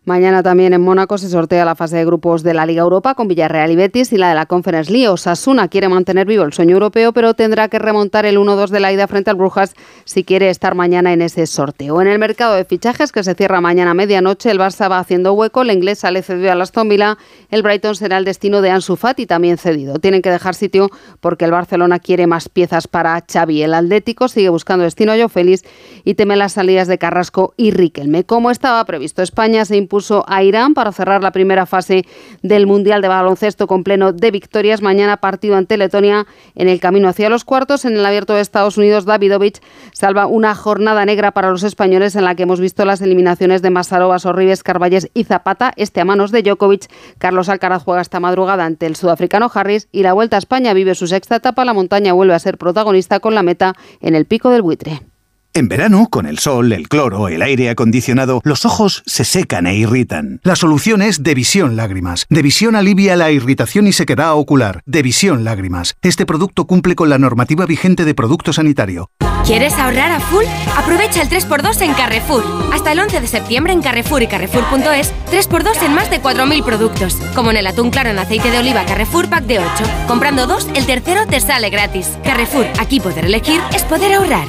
Mañana 0.05 0.43
también 0.43 0.73
en 0.73 0.81
Mónaco 0.81 1.17
se 1.17 1.29
sortea 1.29 1.65
la 1.65 1.77
fase 1.77 1.97
de 1.97 2.05
grupos 2.05 2.43
de 2.43 2.55
la 2.55 2.67
Liga 2.67 2.83
Europa 2.83 3.15
con 3.15 3.29
Villarreal 3.29 3.71
y 3.71 3.77
Betis 3.77 4.13
y 4.13 4.17
la 4.17 4.31
de 4.31 4.35
la 4.35 4.47
Conference 4.47 4.91
League. 4.91 5.09
Osasuna 5.09 5.69
quiere 5.69 5.89
mantener 5.89 6.27
vivo 6.27 6.43
el 6.43 6.53
sueño 6.53 6.73
europeo, 6.73 7.13
pero 7.13 7.35
tendrá 7.35 7.69
que 7.69 7.79
remontar 7.79 8.27
el 8.27 8.37
1-2 8.37 8.71
de 8.71 8.81
la 8.81 8.93
ida 8.93 9.07
frente 9.07 9.31
al 9.31 9.37
Brujas 9.37 9.77
si 10.05 10.25
quiere 10.25 10.51
estar 10.51 10.75
mañana 10.75 11.13
en 11.13 11.23
ese 11.23 11.47
sorteo. 11.47 12.03
En 12.03 12.09
el 12.09 12.19
mercado 12.19 12.55
de 12.55 12.65
fichajes 12.65 13.13
que 13.13 13.23
se 13.23 13.37
cierra 13.37 13.61
mañana 13.61 13.93
a 13.93 13.95
medianoche, 13.95 14.51
el 14.51 14.59
Barça 14.59 14.91
va 14.91 14.99
haciendo 14.99 15.35
hueco, 15.35 15.63
el 15.63 15.71
inglés 15.71 16.01
sale 16.01 16.23
cedido 16.23 16.51
a 16.51 16.61
Aston 16.61 16.89
Villa, 16.89 17.17
el 17.53 17.63
Brighton 17.63 17.95
será 17.95 18.19
el 18.19 18.25
destino 18.25 18.61
de 18.61 18.71
Ansu 18.71 18.97
Fati 18.97 19.27
también 19.27 19.57
cedido. 19.57 20.01
Tienen 20.01 20.21
que 20.21 20.33
dejar 20.33 20.57
sitio 20.57 20.91
porque 21.21 21.45
el 21.45 21.53
Barcelona 21.53 22.01
quiere 22.01 22.27
más 22.27 22.49
piezas 22.49 22.89
para 22.89 23.25
Xavi. 23.33 23.63
El 23.63 23.73
Atlético 23.73 24.27
sigue 24.27 24.49
buscando 24.49 24.83
destino 24.83 25.13
a 25.13 25.17
Joe 25.17 25.29
Félix 25.29 25.63
y 26.03 26.15
teme 26.15 26.35
las 26.35 26.55
salidas 26.55 26.89
de 26.89 26.99
Carrasco 26.99 27.55
y 27.57 27.71
Riquelme. 27.71 28.25
Como 28.25 28.51
estaba 28.51 28.85
previsto, 28.85 29.23
España 29.23 29.65
se 29.65 29.77
puso 29.93 30.25
a 30.27 30.43
Irán 30.43 30.73
para 30.73 30.91
cerrar 30.91 31.23
la 31.23 31.33
primera 31.33 31.67
fase 31.67 32.07
del 32.43 32.67
Mundial 32.67 33.03
de 33.03 33.09
Baloncesto 33.09 33.67
con 33.67 33.85
pleno 33.85 34.15
de 34.15 34.31
victorias. 34.31 34.81
Mañana 34.81 35.19
partido 35.19 35.55
ante 35.55 35.77
Letonia 35.77 36.27
en 36.55 36.71
el 36.71 36.81
camino 36.81 37.09
hacia 37.09 37.29
los 37.29 37.45
cuartos. 37.45 37.85
En 37.85 37.99
el 37.99 38.07
abierto 38.07 38.33
de 38.33 38.41
Estados 38.41 38.79
Unidos, 38.79 39.05
Davidovich 39.05 39.61
salva 39.93 40.25
una 40.25 40.55
jornada 40.55 41.05
negra 41.05 41.33
para 41.33 41.51
los 41.51 41.63
españoles 41.63 42.17
en 42.17 42.25
la 42.25 42.35
que 42.35 42.45
hemos 42.45 42.59
visto 42.59 42.87
las 42.87 43.03
eliminaciones 43.03 43.61
de 43.61 43.69
Masarova, 43.69 44.19
Sorribes, 44.19 44.63
Carballes 44.63 45.11
y 45.13 45.25
Zapata. 45.25 45.75
Este 45.77 46.01
a 46.01 46.07
manos 46.07 46.31
de 46.31 46.43
Djokovic. 46.43 46.87
Carlos 47.19 47.51
Alcaraz 47.51 47.83
juega 47.85 48.01
esta 48.01 48.19
madrugada 48.19 48.65
ante 48.65 48.87
el 48.87 48.97
sudafricano 48.97 49.51
Harris 49.53 49.89
y 49.93 50.05
la 50.05 50.15
Vuelta 50.15 50.37
a 50.37 50.39
España 50.39 50.73
vive 50.73 50.95
su 50.95 51.07
sexta 51.07 51.37
etapa. 51.37 51.67
La 51.67 51.75
montaña 51.75 52.15
vuelve 52.15 52.33
a 52.33 52.39
ser 52.39 52.57
protagonista 52.57 53.21
con 53.21 53.35
la 53.35 53.43
meta 53.43 53.75
en 54.01 54.15
el 54.15 54.25
pico 54.25 54.49
del 54.49 54.63
buitre. 54.63 55.12
En 55.55 55.69
verano, 55.69 56.09
con 56.11 56.25
el 56.25 56.39
sol, 56.39 56.73
el 56.73 56.89
cloro, 56.89 57.29
el 57.29 57.43
aire 57.43 57.69
acondicionado, 57.69 58.41
los 58.43 58.65
ojos 58.65 59.03
se 59.05 59.25
secan 59.25 59.67
e 59.67 59.77
irritan. 59.77 60.41
La 60.45 60.57
solución 60.57 61.03
es 61.03 61.23
Devisión 61.23 61.77
Lágrimas. 61.77 62.25
Devisión 62.31 62.75
alivia 62.75 63.17
la 63.17 63.31
irritación 63.31 63.87
y 63.87 63.93
sequedad 63.93 64.35
ocular. 64.35 64.81
Devisión 64.87 65.45
Lágrimas. 65.45 65.95
Este 66.01 66.25
producto 66.25 66.67
cumple 66.67 66.95
con 66.95 67.11
la 67.11 67.19
normativa 67.19 67.67
vigente 67.67 68.07
de 68.07 68.15
producto 68.15 68.55
sanitario. 68.55 69.11
¿Quieres 69.45 69.75
ahorrar 69.75 70.13
a 70.13 70.21
full? 70.21 70.45
Aprovecha 70.75 71.21
el 71.21 71.29
3x2 71.29 71.83
en 71.83 71.93
Carrefour. 71.93 72.45
Hasta 72.73 72.93
el 72.93 73.01
11 73.01 73.21
de 73.21 73.27
septiembre 73.27 73.75
en 73.75 73.83
Carrefour 73.83 74.23
y 74.23 74.29
Carrefour.es, 74.29 75.13
3x2 75.31 75.83
en 75.83 75.95
más 75.95 76.09
de 76.09 76.23
4.000 76.23 76.65
productos. 76.65 77.17
Como 77.35 77.51
en 77.51 77.59
el 77.59 77.67
atún 77.67 77.91
claro 77.91 78.09
en 78.09 78.19
aceite 78.19 78.51
de 78.51 78.59
oliva 78.59 78.87
Carrefour 78.87 79.29
Pack 79.29 79.45
de 79.45 79.59
8. 79.59 79.69
Comprando 80.09 80.47
dos, 80.47 80.67
el 80.75 80.87
tercero 80.87 81.27
te 81.27 81.41
sale 81.41 81.69
gratis. 81.69 82.09
Carrefour, 82.25 82.65
aquí 82.79 83.01
poder 83.01 83.27
elegir 83.27 83.61
es 83.75 83.83
poder 83.83 84.15
ahorrar. 84.15 84.49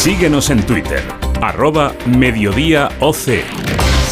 Síguenos 0.00 0.48
en 0.48 0.64
Twitter, 0.64 1.02
arroba 1.42 1.92
mediodíaoc. 2.06 3.16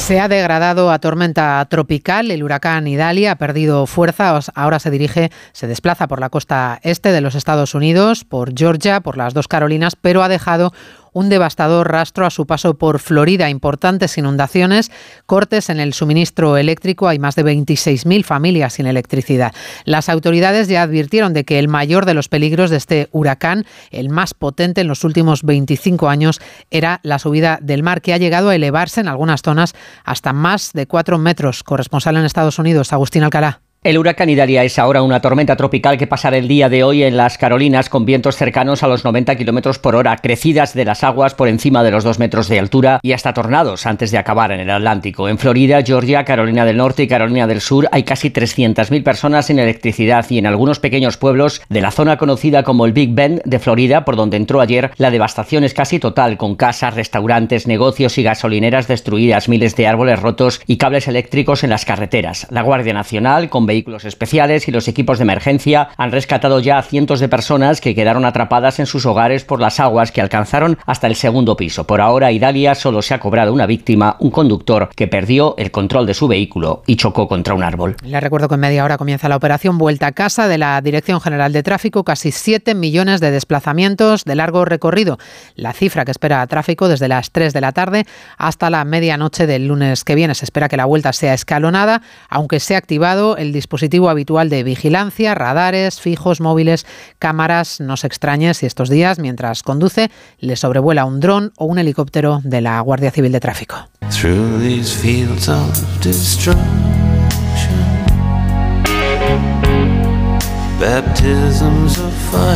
Se 0.08 0.20
ha 0.20 0.28
degradado 0.28 0.90
a 0.90 0.98
tormenta 0.98 1.66
tropical. 1.68 2.30
El 2.30 2.42
huracán 2.42 2.86
Idalia 2.86 3.32
ha 3.32 3.36
perdido 3.36 3.86
fuerza. 3.86 4.38
Ahora 4.54 4.78
se 4.78 4.90
dirige, 4.90 5.30
se 5.52 5.66
desplaza 5.66 6.06
por 6.08 6.20
la 6.20 6.30
costa 6.30 6.78
este 6.82 7.10
de 7.10 7.20
los 7.20 7.34
Estados 7.34 7.74
Unidos, 7.74 8.24
por 8.24 8.52
Georgia, 8.54 9.00
por 9.00 9.16
las 9.16 9.34
dos 9.34 9.48
Carolinas, 9.48 9.96
pero 9.96 10.22
ha 10.22 10.28
dejado 10.28 10.72
un 11.12 11.28
devastador 11.28 11.90
rastro 11.90 12.26
a 12.26 12.30
su 12.30 12.46
paso 12.46 12.74
por 12.74 12.98
Florida, 12.98 13.50
importantes 13.50 14.18
inundaciones, 14.18 14.90
cortes 15.26 15.70
en 15.70 15.80
el 15.80 15.94
suministro 15.94 16.56
eléctrico, 16.56 17.08
hay 17.08 17.18
más 17.18 17.34
de 17.34 17.44
26.000 17.44 18.24
familias 18.24 18.74
sin 18.74 18.86
electricidad. 18.86 19.52
Las 19.84 20.08
autoridades 20.08 20.68
ya 20.68 20.82
advirtieron 20.82 21.32
de 21.32 21.44
que 21.44 21.58
el 21.58 21.68
mayor 21.68 22.06
de 22.06 22.14
los 22.14 22.28
peligros 22.28 22.70
de 22.70 22.76
este 22.76 23.08
huracán, 23.12 23.64
el 23.90 24.08
más 24.08 24.34
potente 24.34 24.80
en 24.80 24.88
los 24.88 25.04
últimos 25.04 25.42
25 25.42 26.08
años, 26.08 26.40
era 26.70 27.00
la 27.02 27.18
subida 27.18 27.58
del 27.62 27.82
mar, 27.82 28.02
que 28.02 28.12
ha 28.12 28.18
llegado 28.18 28.50
a 28.50 28.54
elevarse 28.54 29.00
en 29.00 29.08
algunas 29.08 29.42
zonas 29.42 29.74
hasta 30.04 30.32
más 30.32 30.72
de 30.72 30.86
4 30.86 31.18
metros. 31.18 31.62
Corresponsal 31.62 32.16
en 32.16 32.24
Estados 32.24 32.58
Unidos, 32.58 32.92
Agustín 32.92 33.22
Alcalá. 33.22 33.67
El 33.84 33.96
huracán 33.96 34.28
Idalia 34.28 34.64
es 34.64 34.76
ahora 34.80 35.02
una 35.02 35.20
tormenta 35.20 35.54
tropical 35.54 35.98
que 35.98 36.08
pasará 36.08 36.36
el 36.36 36.48
día 36.48 36.68
de 36.68 36.82
hoy 36.82 37.04
en 37.04 37.16
las 37.16 37.38
Carolinas 37.38 37.88
con 37.88 38.04
vientos 38.04 38.34
cercanos 38.34 38.82
a 38.82 38.88
los 38.88 39.04
90 39.04 39.36
kilómetros 39.36 39.78
por 39.78 39.94
hora, 39.94 40.16
crecidas 40.16 40.74
de 40.74 40.84
las 40.84 41.04
aguas 41.04 41.34
por 41.34 41.46
encima 41.46 41.84
de 41.84 41.92
los 41.92 42.02
2 42.02 42.18
metros 42.18 42.48
de 42.48 42.58
altura 42.58 42.98
y 43.04 43.12
hasta 43.12 43.32
tornados 43.32 43.86
antes 43.86 44.10
de 44.10 44.18
acabar 44.18 44.50
en 44.50 44.58
el 44.58 44.70
Atlántico. 44.70 45.28
En 45.28 45.38
Florida, 45.38 45.80
Georgia, 45.84 46.24
Carolina 46.24 46.64
del 46.64 46.76
Norte 46.76 47.04
y 47.04 47.06
Carolina 47.06 47.46
del 47.46 47.60
Sur 47.60 47.88
hay 47.92 48.02
casi 48.02 48.30
300.000 48.30 49.04
personas 49.04 49.46
sin 49.46 49.60
electricidad 49.60 50.26
y 50.28 50.38
en 50.38 50.46
algunos 50.46 50.80
pequeños 50.80 51.16
pueblos 51.16 51.62
de 51.68 51.80
la 51.80 51.92
zona 51.92 52.18
conocida 52.18 52.64
como 52.64 52.84
el 52.84 52.92
Big 52.92 53.14
Bend 53.14 53.42
de 53.44 53.60
Florida, 53.60 54.04
por 54.04 54.16
donde 54.16 54.38
entró 54.38 54.60
ayer, 54.60 54.90
la 54.96 55.12
devastación 55.12 55.62
es 55.62 55.72
casi 55.72 56.00
total, 56.00 56.36
con 56.36 56.56
casas, 56.56 56.94
restaurantes, 56.94 57.68
negocios 57.68 58.18
y 58.18 58.24
gasolineras 58.24 58.88
destruidas, 58.88 59.48
miles 59.48 59.76
de 59.76 59.86
árboles 59.86 60.18
rotos 60.18 60.60
y 60.66 60.78
cables 60.78 61.06
eléctricos 61.06 61.62
en 61.62 61.70
las 61.70 61.84
carreteras. 61.84 62.48
La 62.50 62.62
Guardia 62.62 62.92
Nacional, 62.92 63.48
con 63.48 63.67
vehículos 63.68 64.04
especiales 64.04 64.66
y 64.66 64.72
los 64.72 64.88
equipos 64.88 65.18
de 65.18 65.22
emergencia 65.22 65.90
han 65.96 66.10
rescatado 66.10 66.58
ya 66.58 66.78
a 66.78 66.82
cientos 66.82 67.20
de 67.20 67.28
personas 67.28 67.80
que 67.80 67.94
quedaron 67.94 68.24
atrapadas 68.24 68.80
en 68.80 68.86
sus 68.86 69.06
hogares 69.06 69.44
por 69.44 69.60
las 69.60 69.78
aguas 69.78 70.10
que 70.10 70.20
alcanzaron 70.20 70.78
hasta 70.86 71.06
el 71.06 71.14
segundo 71.14 71.56
piso. 71.56 71.86
Por 71.86 72.00
ahora, 72.00 72.32
Italia 72.32 72.74
solo 72.74 73.02
se 73.02 73.14
ha 73.14 73.20
cobrado 73.20 73.52
una 73.52 73.66
víctima, 73.66 74.16
un 74.18 74.32
conductor 74.32 74.88
que 74.96 75.06
perdió 75.06 75.54
el 75.58 75.70
control 75.70 76.06
de 76.06 76.14
su 76.14 76.26
vehículo 76.26 76.82
y 76.86 76.96
chocó 76.96 77.28
contra 77.28 77.54
un 77.54 77.62
árbol. 77.62 77.96
Les 78.02 78.20
recuerdo 78.20 78.48
que 78.48 78.54
en 78.54 78.60
media 78.60 78.84
hora 78.84 78.98
comienza 78.98 79.28
la 79.28 79.36
operación 79.36 79.78
Vuelta 79.78 80.08
a 80.08 80.12
Casa 80.12 80.48
de 80.48 80.58
la 80.58 80.80
Dirección 80.80 81.20
General 81.20 81.52
de 81.52 81.62
Tráfico, 81.62 82.02
casi 82.02 82.32
7 82.32 82.74
millones 82.74 83.20
de 83.20 83.30
desplazamientos 83.30 84.24
de 84.24 84.34
largo 84.34 84.64
recorrido. 84.64 85.18
La 85.54 85.72
cifra 85.72 86.04
que 86.04 86.10
espera 86.10 86.46
tráfico 86.46 86.88
desde 86.88 87.08
las 87.08 87.30
3 87.30 87.52
de 87.52 87.60
la 87.60 87.72
tarde 87.72 88.06
hasta 88.38 88.70
la 88.70 88.84
medianoche 88.84 89.46
del 89.46 89.68
lunes 89.68 90.04
que 90.04 90.14
viene. 90.14 90.34
Se 90.34 90.44
espera 90.44 90.68
que 90.68 90.76
la 90.76 90.86
vuelta 90.86 91.12
sea 91.12 91.34
escalonada, 91.34 92.02
aunque 92.28 92.60
se 92.60 92.74
ha 92.74 92.78
activado 92.78 93.36
el 93.36 93.52
dispositivo 93.58 94.08
habitual 94.08 94.48
de 94.48 94.62
vigilancia, 94.62 95.34
radares, 95.34 96.00
fijos, 96.00 96.40
móviles, 96.40 96.86
cámaras. 97.18 97.80
No 97.80 97.96
se 97.96 98.06
extrañe 98.06 98.54
si 98.54 98.66
estos 98.66 98.88
días, 98.88 99.18
mientras 99.18 99.64
conduce, 99.64 100.10
le 100.38 100.54
sobrevuela 100.54 101.04
un 101.04 101.18
dron 101.18 101.52
o 101.56 101.64
un 101.64 101.78
helicóptero 101.78 102.40
de 102.44 102.60
la 102.60 102.80
Guardia 102.80 103.10
Civil 103.10 103.32
de 103.32 103.40
Tráfico. 103.40 103.76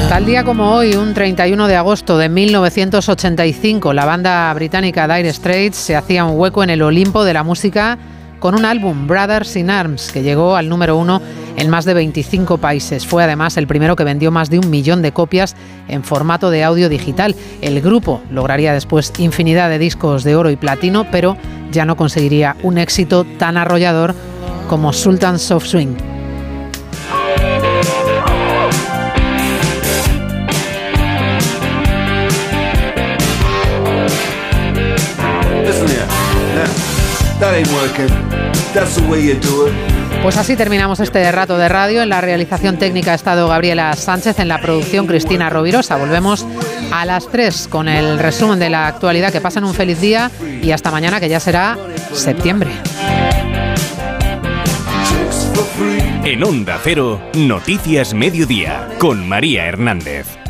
Tal 0.09 0.25
día 0.25 0.45
como 0.45 0.73
hoy, 0.73 0.95
un 0.95 1.13
31 1.13 1.67
de 1.67 1.75
agosto 1.75 2.17
de 2.19 2.29
1985, 2.29 3.93
la 3.93 4.05
banda 4.05 4.55
británica 4.55 5.13
Dire 5.13 5.33
Straits 5.33 5.77
se 5.77 5.97
hacía 5.97 6.25
un 6.25 6.39
hueco 6.39 6.63
en 6.63 6.71
el 6.71 6.83
Olimpo 6.83 7.25
de 7.25 7.35
la 7.35 7.43
música 7.43 7.99
con 8.43 8.57
un 8.57 8.65
álbum, 8.65 9.07
Brothers 9.07 9.55
in 9.55 9.71
Arms, 9.71 10.11
que 10.11 10.25
llegó 10.25 10.57
al 10.57 10.69
número 10.69 10.97
uno 10.97 11.23
en 11.57 11.71
más 11.71 11.85
de 11.85 11.95
25 11.95 12.59
países. 12.59 13.07
Fue 13.07 13.23
además 13.23 13.57
el 13.57 13.69
primero 13.69 13.95
que 13.95 14.03
vendió 14.03 14.33
más 14.33 14.51
de 14.51 14.59
un 14.59 14.69
millón 14.69 15.01
de 15.01 15.13
copias 15.13 15.55
en 15.87 16.03
formato 16.03 16.51
de 16.51 16.65
audio 16.65 16.89
digital. 16.89 17.37
El 17.61 17.81
grupo 17.81 18.21
lograría 18.33 18.73
después 18.73 19.13
infinidad 19.19 19.71
de 19.71 19.79
discos 19.79 20.25
de 20.25 20.35
oro 20.35 20.51
y 20.51 20.57
platino, 20.57 21.07
pero 21.13 21.37
ya 21.71 21.85
no 21.85 21.97
conseguiría 21.97 22.57
un 22.65 22.79
éxito 22.79 23.25
tan 23.39 23.57
arrollador 23.57 24.13
como 24.69 24.93
Sultans 24.93 25.53
of 25.53 25.65
Swing. 25.65 25.95
Pues 40.23 40.37
así 40.37 40.57
terminamos 40.57 41.01
este 41.01 41.31
rato 41.31 41.59
de 41.59 41.69
radio. 41.69 42.03
En 42.03 42.09
la 42.09 42.21
realización 42.21 42.79
técnica 42.79 43.13
ha 43.13 43.15
estado 43.15 43.49
Gabriela 43.49 43.95
Sánchez, 43.95 44.39
en 44.39 44.49
la 44.49 44.61
producción 44.61 45.07
Cristina 45.07 45.51
Rovirosa. 45.51 45.97
Volvemos 45.97 46.47
a 46.93 47.05
las 47.05 47.29
3 47.29 47.69
con 47.69 47.89
el 47.89 48.19
resumen 48.19 48.59
de 48.59 48.71
la 48.71 48.87
actualidad. 48.87 49.33
Que 49.33 49.41
pasen 49.41 49.65
un 49.65 49.75
feliz 49.75 50.01
día 50.01 50.31
y 50.63 50.71
hasta 50.71 50.91
mañana, 50.91 51.21
que 51.21 51.29
ya 51.29 51.41
será 51.41 51.77
septiembre. 52.13 52.71
En 56.25 56.45
Onda 56.45 56.79
Cero, 56.83 57.21
Noticias 57.35 58.15
Mediodía, 58.15 58.89
con 58.99 59.29
María 59.29 59.67
Hernández. 59.67 60.42